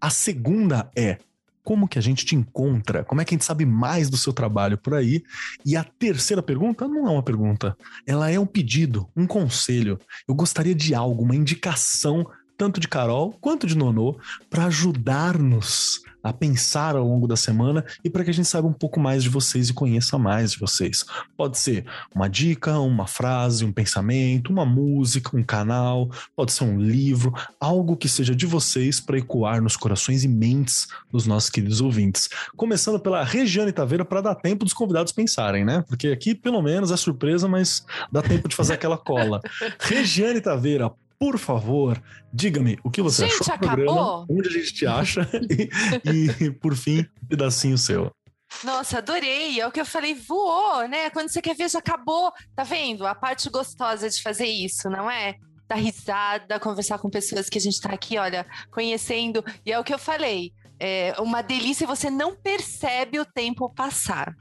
[0.00, 1.18] A segunda é:
[1.64, 3.02] como que a gente te encontra?
[3.02, 5.24] Como é que a gente sabe mais do seu trabalho por aí?
[5.64, 9.98] E a terceira pergunta não é uma pergunta, ela é um pedido, um conselho.
[10.28, 14.18] Eu gostaria de algo, uma indicação, tanto de Carol quanto de Nonô,
[14.50, 18.72] para ajudar-nos a pensar ao longo da semana e para que a gente saiba um
[18.72, 21.04] pouco mais de vocês e conheça mais de vocês.
[21.36, 26.80] Pode ser uma dica, uma frase, um pensamento, uma música, um canal, pode ser um
[26.80, 31.82] livro, algo que seja de vocês para ecoar nos corações e mentes dos nossos queridos
[31.82, 32.30] ouvintes.
[32.56, 35.84] Começando pela Regiane Taveira para dar tempo dos convidados pensarem, né?
[35.86, 39.42] Porque aqui pelo menos é surpresa, mas dá tempo de fazer aquela cola.
[39.78, 40.90] Regiane Taveira,
[41.24, 44.26] por favor, diga-me o que você Gente, achou do programa, acabou?
[44.28, 45.26] onde a gente te acha
[46.04, 48.12] e, e, por fim, um pedacinho seu.
[48.62, 49.58] Nossa, adorei.
[49.58, 51.08] É o que eu falei, voou, né?
[51.08, 52.30] Quando você quer ver, já acabou.
[52.54, 53.06] Tá vendo?
[53.06, 55.36] A parte gostosa de fazer isso, não é?
[55.66, 59.42] Dar risada, conversar com pessoas que a gente tá aqui, olha, conhecendo.
[59.64, 60.52] E é o que eu falei.
[60.78, 64.36] É uma delícia você não percebe o tempo passar.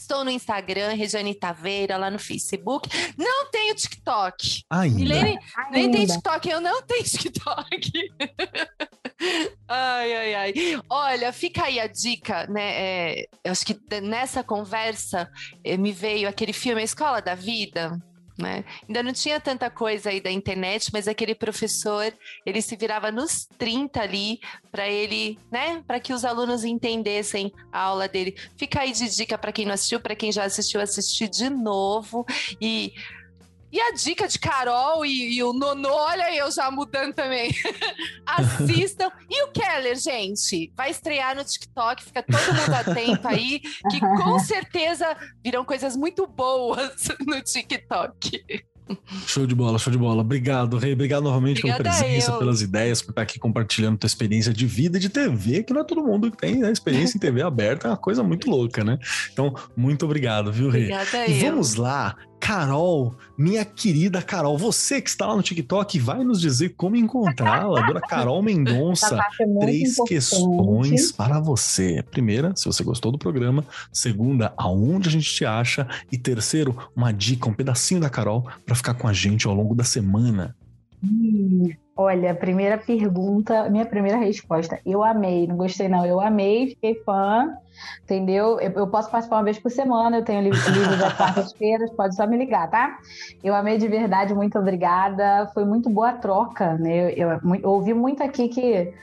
[0.00, 2.88] Estou no Instagram, Regiane Taveira, lá no Facebook.
[3.18, 4.62] Não tenho TikTok.
[4.70, 4.96] Ainda.
[4.98, 5.38] Milene,
[5.70, 6.14] nem tem Ainda.
[6.14, 7.92] TikTok, eu não tenho TikTok.
[9.68, 10.54] ai, ai, ai.
[10.88, 12.72] Olha, fica aí a dica, né?
[12.72, 15.30] é, eu acho que nessa conversa
[15.62, 18.00] eh, me veio aquele filme A Escola da Vida.
[18.40, 18.64] Né?
[18.88, 22.12] Ainda não tinha tanta coisa aí da internet, mas aquele professor,
[22.46, 27.80] ele se virava nos 30 ali para ele, né, para que os alunos entendessem a
[27.80, 28.36] aula dele.
[28.56, 32.24] Fica aí de dica para quem não assistiu, para quem já assistiu, assistir de novo
[32.60, 32.94] e
[33.72, 37.50] e a dica de Carol e, e o Nono, olha aí, eu já mudando também.
[38.26, 39.10] Assistam.
[39.28, 43.60] E o Keller, gente, vai estrear no TikTok, fica todo mundo atento aí,
[43.90, 48.42] que com certeza virão coisas muito boas no TikTok.
[49.26, 50.20] Show de bola, show de bola.
[50.22, 50.92] Obrigado, Rei.
[50.92, 52.38] Obrigado novamente pela Obrigada presença, eu.
[52.38, 55.82] pelas ideias, por estar aqui compartilhando tua experiência de vida e de TV, que não
[55.82, 56.72] é todo mundo que tem né?
[56.72, 58.98] experiência em TV aberta, é uma coisa muito louca, né?
[59.32, 60.92] Então, muito obrigado, viu, Rei?
[60.92, 61.50] Obrigada E eu.
[61.52, 64.56] vamos lá, Carol, minha querida Carol.
[64.56, 67.86] Você que está lá no TikTok, vai nos dizer como encontrá-la.
[67.86, 69.20] Dona Carol Mendonça.
[69.40, 70.08] é Três importante.
[70.08, 72.02] questões para você.
[72.10, 73.64] Primeira, se você gostou do programa.
[73.92, 75.86] Segunda, aonde a gente te acha.
[76.10, 79.74] E terceiro, uma dica, um pedacinho da Carol para ficar com a gente ao longo
[79.74, 80.56] da semana.
[81.04, 81.70] Hum,
[82.02, 84.80] Olha, primeira pergunta, minha primeira resposta.
[84.86, 86.06] Eu amei, não gostei não.
[86.06, 87.46] Eu amei, fiquei fã,
[88.04, 88.58] entendeu?
[88.58, 92.16] Eu, eu posso participar uma vez por semana, eu tenho livro, livro das quartas-feiras, pode
[92.16, 92.96] só me ligar, tá?
[93.44, 95.50] Eu amei de verdade, muito obrigada.
[95.52, 97.12] Foi muito boa a troca, né?
[97.12, 98.94] Eu, eu- eu ouvi muito aqui que,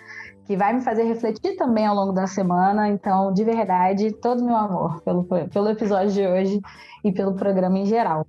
[0.48, 2.90] que vai me fazer refletir também ao longo da semana.
[2.90, 6.60] Então, de verdade, todo meu amor pelo, pelo episódio de hoje
[7.04, 8.26] e pelo programa em geral.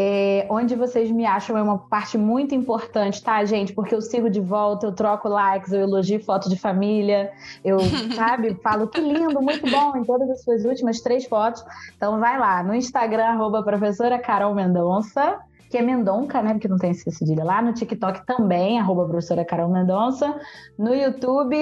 [0.00, 3.72] É, onde vocês me acham é uma parte muito importante, tá, gente?
[3.72, 7.32] Porque eu sigo de volta, eu troco likes, eu elogio foto de família,
[7.64, 7.80] eu,
[8.14, 11.64] sabe, falo que lindo, muito bom em todas as suas últimas três fotos.
[11.96, 16.52] Então vai lá, no Instagram, arroba professora Carol Mendonça, que é Mendonca, né?
[16.52, 17.60] Porque não tem esse cedilha lá.
[17.60, 20.32] No TikTok também, arroba professora Carol Mendonça.
[20.78, 21.56] No YouTube,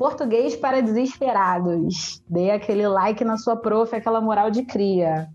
[0.00, 2.24] Português para Desesperados.
[2.26, 5.28] Dê aquele like na sua prof, aquela moral de cria.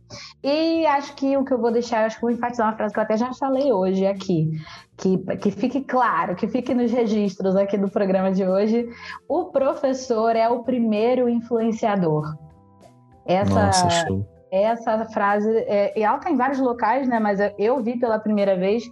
[0.43, 2.99] E acho que o que eu vou deixar, acho que vou enfatizar uma frase que
[2.99, 4.49] eu até já falei hoje aqui,
[4.97, 8.89] que, que fique claro, que fique nos registros aqui do programa de hoje.
[9.29, 12.35] O professor é o primeiro influenciador.
[13.23, 14.27] Essa, Nossa, show.
[14.51, 17.19] essa frase, é, e ela está em vários locais, né?
[17.19, 18.83] Mas eu vi pela primeira vez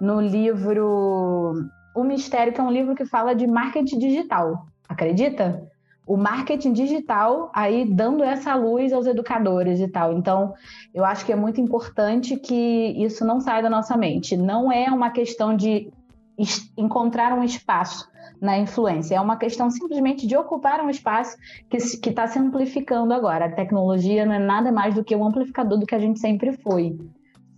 [0.00, 1.52] no livro
[1.94, 4.66] O Mistério, que é um livro que fala de marketing digital.
[4.90, 5.70] Acredita?
[6.04, 10.12] O marketing digital aí dando essa luz aos educadores e tal.
[10.12, 10.52] Então,
[10.92, 14.36] eu acho que é muito importante que isso não saia da nossa mente.
[14.36, 15.92] Não é uma questão de
[16.76, 18.10] encontrar um espaço
[18.40, 21.36] na influência, é uma questão simplesmente de ocupar um espaço
[21.68, 21.76] que
[22.08, 23.44] está se amplificando agora.
[23.44, 26.52] A tecnologia não é nada mais do que um amplificador do que a gente sempre
[26.54, 26.98] foi.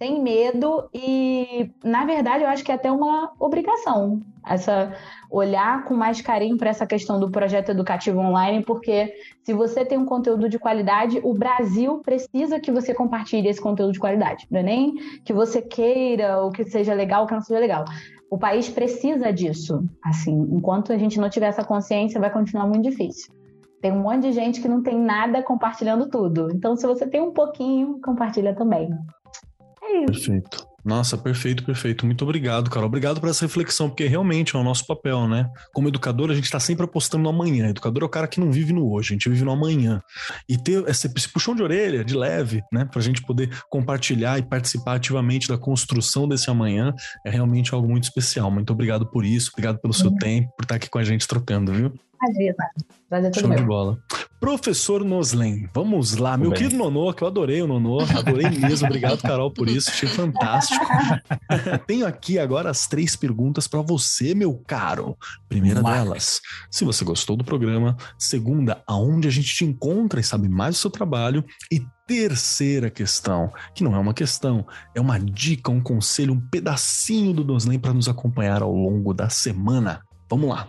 [0.03, 4.93] Sem medo e, na verdade, eu acho que é até uma obrigação essa
[5.31, 9.97] olhar com mais carinho para essa questão do projeto educativo online, porque se você tem
[9.97, 14.45] um conteúdo de qualidade, o Brasil precisa que você compartilhe esse conteúdo de qualidade.
[14.51, 14.95] Não é nem
[15.25, 17.85] que você queira ou que seja legal ou que não seja legal.
[18.29, 19.85] O país precisa disso.
[20.05, 23.33] Assim, enquanto a gente não tiver essa consciência, vai continuar muito difícil.
[23.81, 26.49] Tem um monte de gente que não tem nada compartilhando tudo.
[26.53, 28.91] Então, se você tem um pouquinho, compartilha também.
[29.83, 30.31] É isso.
[30.31, 30.73] Perfeito.
[30.85, 32.05] Nossa, perfeito, perfeito.
[32.05, 32.89] Muito obrigado, Carol.
[32.89, 35.49] Obrigado por essa reflexão, porque realmente é o nosso papel, né?
[35.73, 37.69] Como educador, a gente está sempre apostando no amanhã.
[37.69, 40.03] Educador é o cara que não vive no hoje, a gente vive no amanhã.
[40.49, 42.85] E ter esse, puxão de orelha, de leve, né?
[42.85, 46.93] Pra gente poder compartilhar e participar ativamente da construção desse amanhã
[47.25, 48.51] é realmente algo muito especial.
[48.51, 51.73] Muito obrigado por isso, obrigado pelo seu tempo, por estar aqui com a gente trocando,
[51.73, 51.93] viu?
[52.21, 52.71] Imagina.
[53.09, 53.67] Prazer todo Show de meu.
[53.67, 53.99] bola.
[54.43, 56.37] Professor Noslen, vamos lá.
[56.37, 56.59] Meu bem.
[56.59, 58.89] querido Nonô, que eu adorei o Nonô, adorei mesmo.
[58.89, 59.89] Obrigado, Carol, por isso.
[59.89, 60.85] Achei fantástico.
[61.87, 65.17] Tenho aqui agora as três perguntas para você, meu caro.
[65.49, 67.97] Primeira delas, se você gostou do programa.
[68.19, 71.45] Segunda, aonde a gente te encontra e sabe mais do seu trabalho.
[71.71, 77.33] E terceira questão, que não é uma questão, é uma dica, um conselho, um pedacinho
[77.33, 80.03] do Noslen para nos acompanhar ao longo da semana.
[80.29, 80.69] Vamos lá.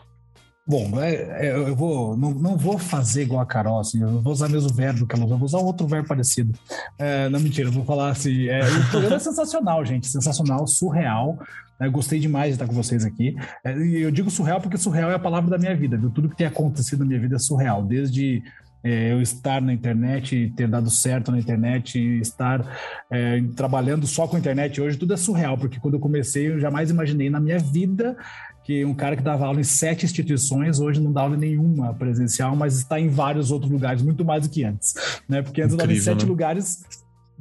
[0.65, 4.21] Bom, é- é, eu vou, não, não vou fazer igual a Carol, assim, eu não
[4.21, 6.57] vou usar o mesmo verbo que ela usou, vou usar outro verbo parecido.
[6.97, 8.47] É, não, mentira, eu vou falar assim.
[8.47, 11.37] é, o programa é sensacional, gente, sensacional, surreal.
[11.77, 13.35] né, gostei demais de estar com vocês aqui.
[13.65, 16.09] É, e eu digo surreal porque surreal é a palavra da minha vida, viu?
[16.09, 18.41] Tudo que tem acontecido na minha vida é surreal, desde
[18.85, 22.65] é, eu estar na internet, ter dado certo na internet, estar
[23.09, 26.59] é, trabalhando só com a internet hoje, tudo é surreal, porque quando eu comecei, eu
[26.59, 28.15] jamais imaginei na minha vida
[28.63, 31.93] que um cara que dava aula em sete instituições hoje não dá aula em nenhuma
[31.93, 34.93] presencial, mas está em vários outros lugares, muito mais do que antes,
[35.27, 35.41] né?
[35.41, 36.29] Porque antes eu dava em Incrível, sete né?
[36.29, 36.83] lugares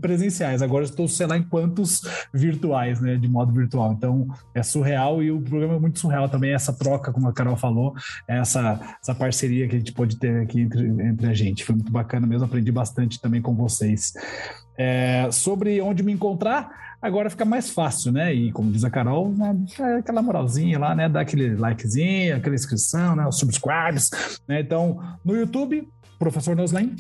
[0.01, 3.17] presenciais, agora estou, sei lá, em quantos virtuais, né?
[3.17, 3.93] De modo virtual.
[3.93, 7.57] Então é surreal e o programa é muito surreal também, essa troca, como a Carol
[7.57, 7.95] falou,
[8.27, 11.65] essa, essa parceria que a gente pode ter aqui entre, entre a gente.
[11.65, 14.13] Foi muito bacana mesmo, aprendi bastante também com vocês.
[14.77, 18.33] É, sobre onde me encontrar, agora fica mais fácil, né?
[18.33, 21.09] E como diz a Carol, né, é aquela moralzinha lá, né?
[21.09, 23.27] Dá aquele likezinho, aquela inscrição, né?
[23.27, 24.11] Os subscribes,
[24.49, 24.61] né?
[24.61, 25.87] Então, no YouTube,
[26.19, 26.95] Professor Noslen,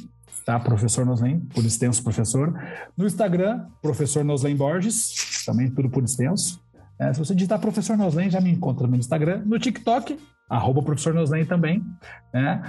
[0.44, 0.58] tá?
[0.58, 2.52] Professor Noslen, por extenso professor.
[2.96, 6.62] No Instagram, Professor Noslen Borges, também tudo por extenso.
[6.98, 9.42] É, se você digitar Professor Noslen, já me encontra no Instagram.
[9.44, 10.18] No TikTok,
[10.48, 11.82] arroba Professor Noslen também.
[12.32, 12.62] Né?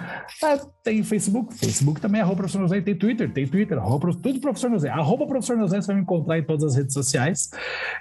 [0.43, 2.81] Ah, tem Facebook, Facebook também, arroba Professor Noslen.
[2.81, 4.91] Tem Twitter, tem Twitter, arroba, tudo Professor Noslen.
[4.91, 7.51] Arroba Professor Noslen, você vai me encontrar em todas as redes sociais.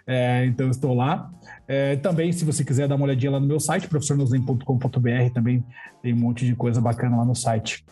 [0.06, 1.30] É, então, estou lá.
[1.68, 5.64] É, também, se você quiser dar uma olhadinha lá no meu site, professornoslen.com.br, também
[6.02, 7.84] tem um monte de coisa bacana lá no site.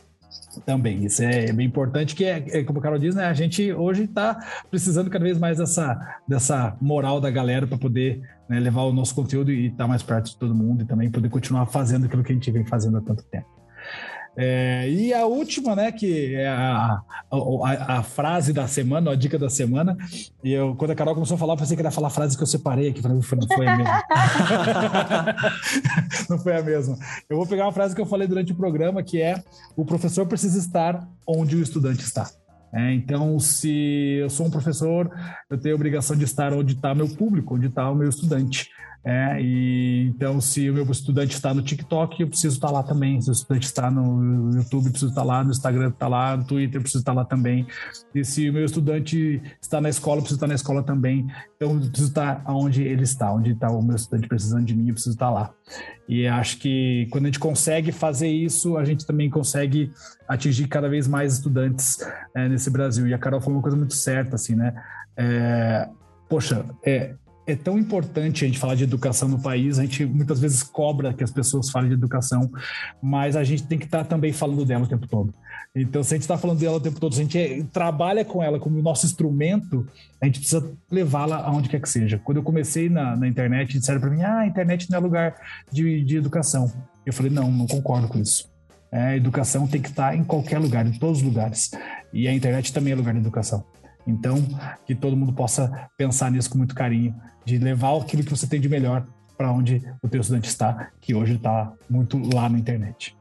[0.64, 3.26] Também, isso é bem importante, que é, é como o Carol diz, né?
[3.26, 4.39] A gente hoje está
[4.70, 9.14] precisando cada vez mais dessa, dessa moral da galera para poder né, levar o nosso
[9.14, 12.22] conteúdo e estar tá mais perto de todo mundo e também poder continuar fazendo aquilo
[12.22, 13.49] que a gente vem fazendo há tanto tempo.
[14.43, 19.38] É, e a última, né, que é a, a, a, frase da semana, a dica
[19.38, 19.99] da semana.
[20.43, 22.38] E eu, quando a Carol começou a falar, eu pensei que era falar a frase
[22.38, 24.03] que eu separei aqui, falei, não foi a mesma.
[26.30, 26.97] não foi a mesma.
[27.28, 29.45] Eu vou pegar uma frase que eu falei durante o programa, que é:
[29.76, 32.26] o professor precisa estar onde o estudante está.
[32.72, 35.11] É, então, se eu sou um professor,
[35.51, 38.70] eu tenho a obrigação de estar onde está meu público, onde está o meu estudante.
[39.03, 43.20] É, e então, se o meu estudante está no TikTok, eu preciso estar lá também.
[43.20, 45.42] Se o estudante está no YouTube, preciso estar lá.
[45.42, 46.36] No Instagram, está lá.
[46.36, 47.66] No Twitter, preciso estar lá também.
[48.14, 51.26] E se o meu estudante está na escola, preciso estar na escola também.
[51.57, 54.88] Então, eu preciso estar onde ele está, onde está o meu estudante precisando de mim,
[54.88, 55.53] eu preciso estar lá.
[56.07, 59.90] E acho que quando a gente consegue fazer isso, a gente também consegue
[60.28, 61.98] atingir cada vez mais estudantes
[62.34, 63.07] é, nesse Brasil.
[63.07, 64.74] E a Carol falou uma coisa muito certa, assim, né?
[65.16, 65.88] É,
[66.28, 67.14] poxa, é,
[67.47, 71.12] é tão importante a gente falar de educação no país, a gente muitas vezes cobra
[71.12, 72.51] que as pessoas falem de educação,
[73.03, 75.32] mas a gente tem que estar tá também falando dela o tempo todo.
[75.74, 78.24] Então, se a gente está falando dela o tempo todo, se a gente é, trabalha
[78.24, 79.86] com ela como nosso instrumento,
[80.20, 82.18] a gente precisa levá-la aonde quer que seja.
[82.18, 85.34] Quando eu comecei na, na internet, disseram para mim: ah, a internet não é lugar
[85.70, 86.72] de, de educação.
[87.07, 88.51] Eu falei: não, não concordo com isso.
[88.91, 91.70] É, a educação tem que estar em qualquer lugar, em todos os lugares.
[92.12, 93.64] E a internet também é lugar de educação.
[94.07, 94.36] Então,
[94.86, 98.61] que todo mundo possa pensar nisso com muito carinho, de levar aquilo que você tem
[98.61, 99.05] de melhor
[99.36, 103.16] para onde o teu estudante está, que hoje está muito lá na internet.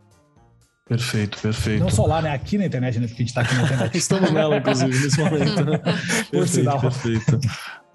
[0.85, 1.81] Perfeito, perfeito.
[1.81, 2.33] Não só lá, né?
[2.33, 3.07] Aqui na internet, né?
[3.07, 3.97] Porque a gente está aqui na internet.
[3.97, 5.65] Estamos nela, inclusive, nesse momento.
[6.31, 7.39] perfeito, perfeito.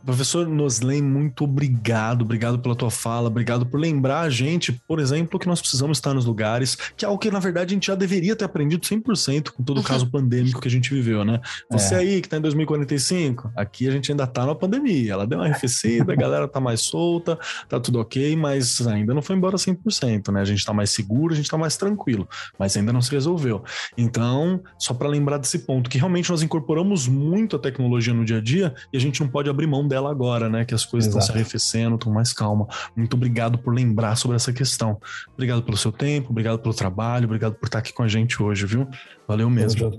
[0.04, 5.38] Professor Noslen, muito obrigado, obrigado pela tua fala, obrigado por lembrar a gente, por exemplo,
[5.38, 7.94] que nós precisamos estar nos lugares, que é algo que na verdade a gente já
[7.94, 11.40] deveria ter aprendido 100% com todo o caso pandêmico que a gente viveu, né?
[11.70, 11.98] Você é.
[11.98, 15.46] aí que está em 2045, aqui a gente ainda está na pandemia, ela deu uma
[15.46, 20.30] arrefecida, a galera tá mais solta, tá tudo ok, mas ainda não foi embora 100%,
[20.32, 20.42] né?
[20.42, 22.28] A gente está mais seguro, a gente está mais tranquilo,
[22.58, 23.64] mas ainda não se resolveu.
[23.96, 28.36] Então, só para lembrar desse ponto, que realmente nós incorporamos muito a tecnologia no dia
[28.36, 30.64] a dia e a gente não pode abrir mão dela agora, né?
[30.64, 32.66] Que as coisas estão se arrefecendo, estão mais calma.
[32.96, 34.98] Muito obrigado por lembrar sobre essa questão.
[35.32, 38.66] Obrigado pelo seu tempo, obrigado pelo trabalho, obrigado por estar aqui com a gente hoje,
[38.66, 38.88] viu?
[39.26, 39.98] Valeu mesmo.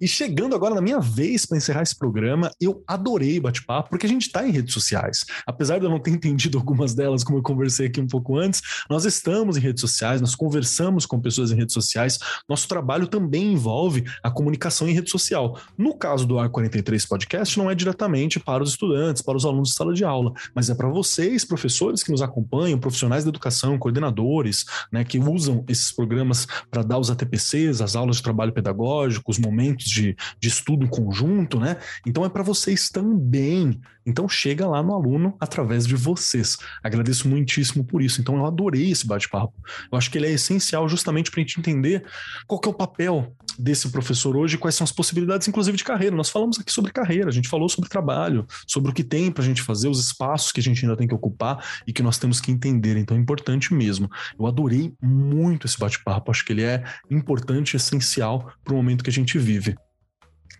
[0.00, 4.08] E chegando agora na minha vez para encerrar esse programa, eu adorei bate-papo, porque a
[4.08, 5.24] gente está em redes sociais.
[5.46, 8.62] Apesar de eu não ter entendido algumas delas, como eu conversei aqui um pouco antes,
[8.90, 12.18] nós estamos em redes sociais, nós conversamos com pessoas em redes sociais.
[12.48, 15.58] Nosso trabalho também envolve a comunicação em rede social.
[15.76, 19.74] No caso do A43 Podcast, não é diretamente para os estudantes, para os alunos de
[19.74, 24.64] sala de aula, mas é para vocês, professores que nos acompanham, profissionais da educação, coordenadores,
[24.92, 29.38] né, que usam esses programas para dar os ATPCs, as aulas de trabalho pedagógico, os
[29.46, 31.76] momentos de, de estudo conjunto, né?
[32.04, 33.80] Então é para vocês também.
[34.06, 36.56] Então chega lá no aluno através de vocês.
[36.82, 38.20] Agradeço muitíssimo por isso.
[38.20, 39.54] Então eu adorei esse bate-papo.
[39.90, 42.04] Eu acho que ele é essencial justamente para a gente entender
[42.46, 46.14] qual é o papel desse professor hoje, quais são as possibilidades, inclusive de carreira.
[46.14, 49.42] Nós falamos aqui sobre carreira, a gente falou sobre trabalho, sobre o que tem para
[49.42, 52.18] a gente fazer, os espaços que a gente ainda tem que ocupar e que nós
[52.18, 52.96] temos que entender.
[52.96, 54.08] Então é importante mesmo.
[54.38, 56.30] Eu adorei muito esse bate-papo.
[56.30, 59.74] Acho que ele é importante essencial para o momento que a gente vive.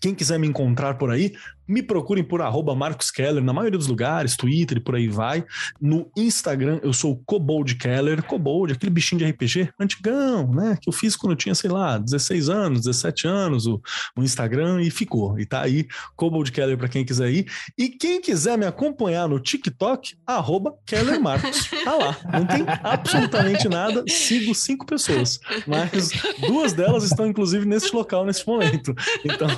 [0.01, 1.35] Quem quiser me encontrar por aí,
[1.67, 5.45] me procurem por arroba Marcos Keller, na maioria dos lugares, Twitter e por aí vai.
[5.81, 8.23] No Instagram, eu sou Cobold Keller.
[8.23, 10.79] Cobold, aquele bichinho de RPG antigão, né?
[10.81, 13.81] Que eu fiz quando eu tinha, sei lá, 16 anos, 17 anos, o,
[14.17, 15.39] o Instagram, e ficou.
[15.39, 17.47] E tá aí, Cobold Keller para quem quiser ir.
[17.77, 21.69] E quem quiser me acompanhar no TikTok, arroba Keller Marcos.
[21.85, 22.17] Tá lá.
[22.33, 24.05] Não tem absolutamente nada.
[24.09, 25.39] Sigo cinco pessoas.
[25.67, 26.11] Mas
[26.41, 28.95] duas delas estão, inclusive, nesse local, nesse momento.
[29.25, 29.49] Então,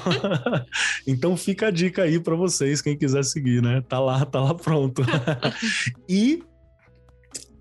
[1.07, 3.83] então fica a dica aí para vocês, quem quiser seguir, né?
[3.89, 5.03] Tá lá, tá lá pronto.
[6.09, 6.43] e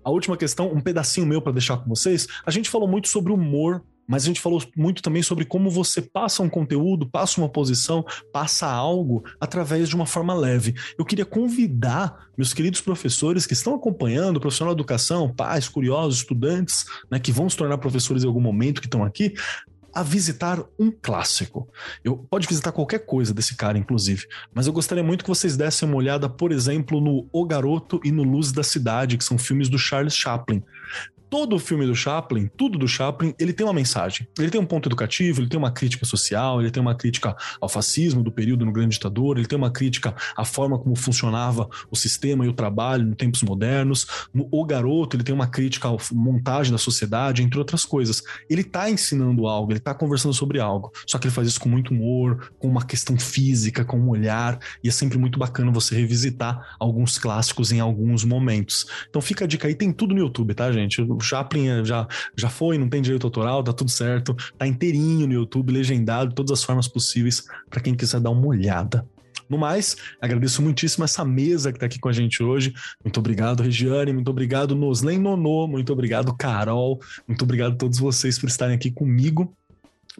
[0.04, 2.26] a última questão, um pedacinho meu para deixar com vocês.
[2.44, 6.00] A gente falou muito sobre humor mas a gente falou muito também sobre como você
[6.00, 10.74] passa um conteúdo, passa uma posição, passa algo através de uma forma leve.
[10.98, 16.86] Eu queria convidar meus queridos professores que estão acompanhando, profissional de educação, pais, curiosos, estudantes,
[17.10, 19.34] né, que vão se tornar professores em algum momento, que estão aqui,
[19.98, 21.68] a visitar um clássico.
[22.04, 25.88] Eu pode visitar qualquer coisa desse cara, inclusive, mas eu gostaria muito que vocês dessem
[25.88, 29.68] uma olhada, por exemplo, no O Garoto e no Luz da Cidade, que são filmes
[29.68, 30.62] do Charles Chaplin.
[31.30, 34.26] Todo o filme do Chaplin, tudo do Chaplin, ele tem uma mensagem.
[34.38, 37.68] Ele tem um ponto educativo, ele tem uma crítica social, ele tem uma crítica ao
[37.68, 41.96] fascismo do período no grande ditador, ele tem uma crítica à forma como funcionava o
[41.96, 44.06] sistema e o trabalho nos tempos modernos.
[44.32, 48.22] No O Garoto, ele tem uma crítica à montagem da sociedade, entre outras coisas.
[48.48, 50.92] Ele tá ensinando algo, ele tá conversando sobre algo.
[51.06, 54.58] Só que ele faz isso com muito humor, com uma questão física, com um olhar,
[54.82, 58.86] e é sempre muito bacana você revisitar alguns clássicos em alguns momentos.
[59.08, 61.00] Então fica a dica aí, tem tudo no YouTube, tá, gente?
[61.18, 62.06] O Chaplin já,
[62.36, 66.52] já foi, não tem direito autoral, tá tudo certo, tá inteirinho no YouTube, legendado, todas
[66.52, 69.04] as formas possíveis, para quem quiser dar uma olhada.
[69.48, 72.74] No mais, agradeço muitíssimo essa mesa que está aqui com a gente hoje.
[73.02, 74.12] Muito obrigado, Regiane.
[74.12, 75.66] Muito obrigado, Noslen Nonô.
[75.66, 77.00] Muito obrigado, Carol.
[77.26, 79.54] Muito obrigado a todos vocês por estarem aqui comigo.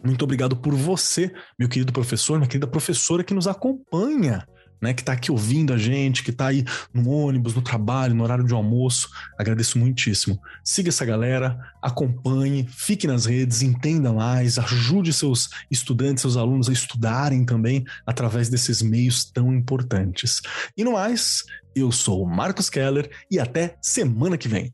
[0.03, 4.47] Muito obrigado por você, meu querido professor, minha querida professora que nos acompanha
[4.81, 6.63] né, que está aqui ouvindo a gente, que está aí
[6.93, 9.09] no ônibus, no trabalho, no horário de almoço.
[9.37, 10.39] Agradeço muitíssimo.
[10.63, 16.73] Siga essa galera, acompanhe, fique nas redes, entenda mais, ajude seus estudantes, seus alunos a
[16.73, 20.41] estudarem também através desses meios tão importantes.
[20.77, 21.43] E no mais,
[21.75, 24.73] eu sou o Marcos Keller e até semana que vem.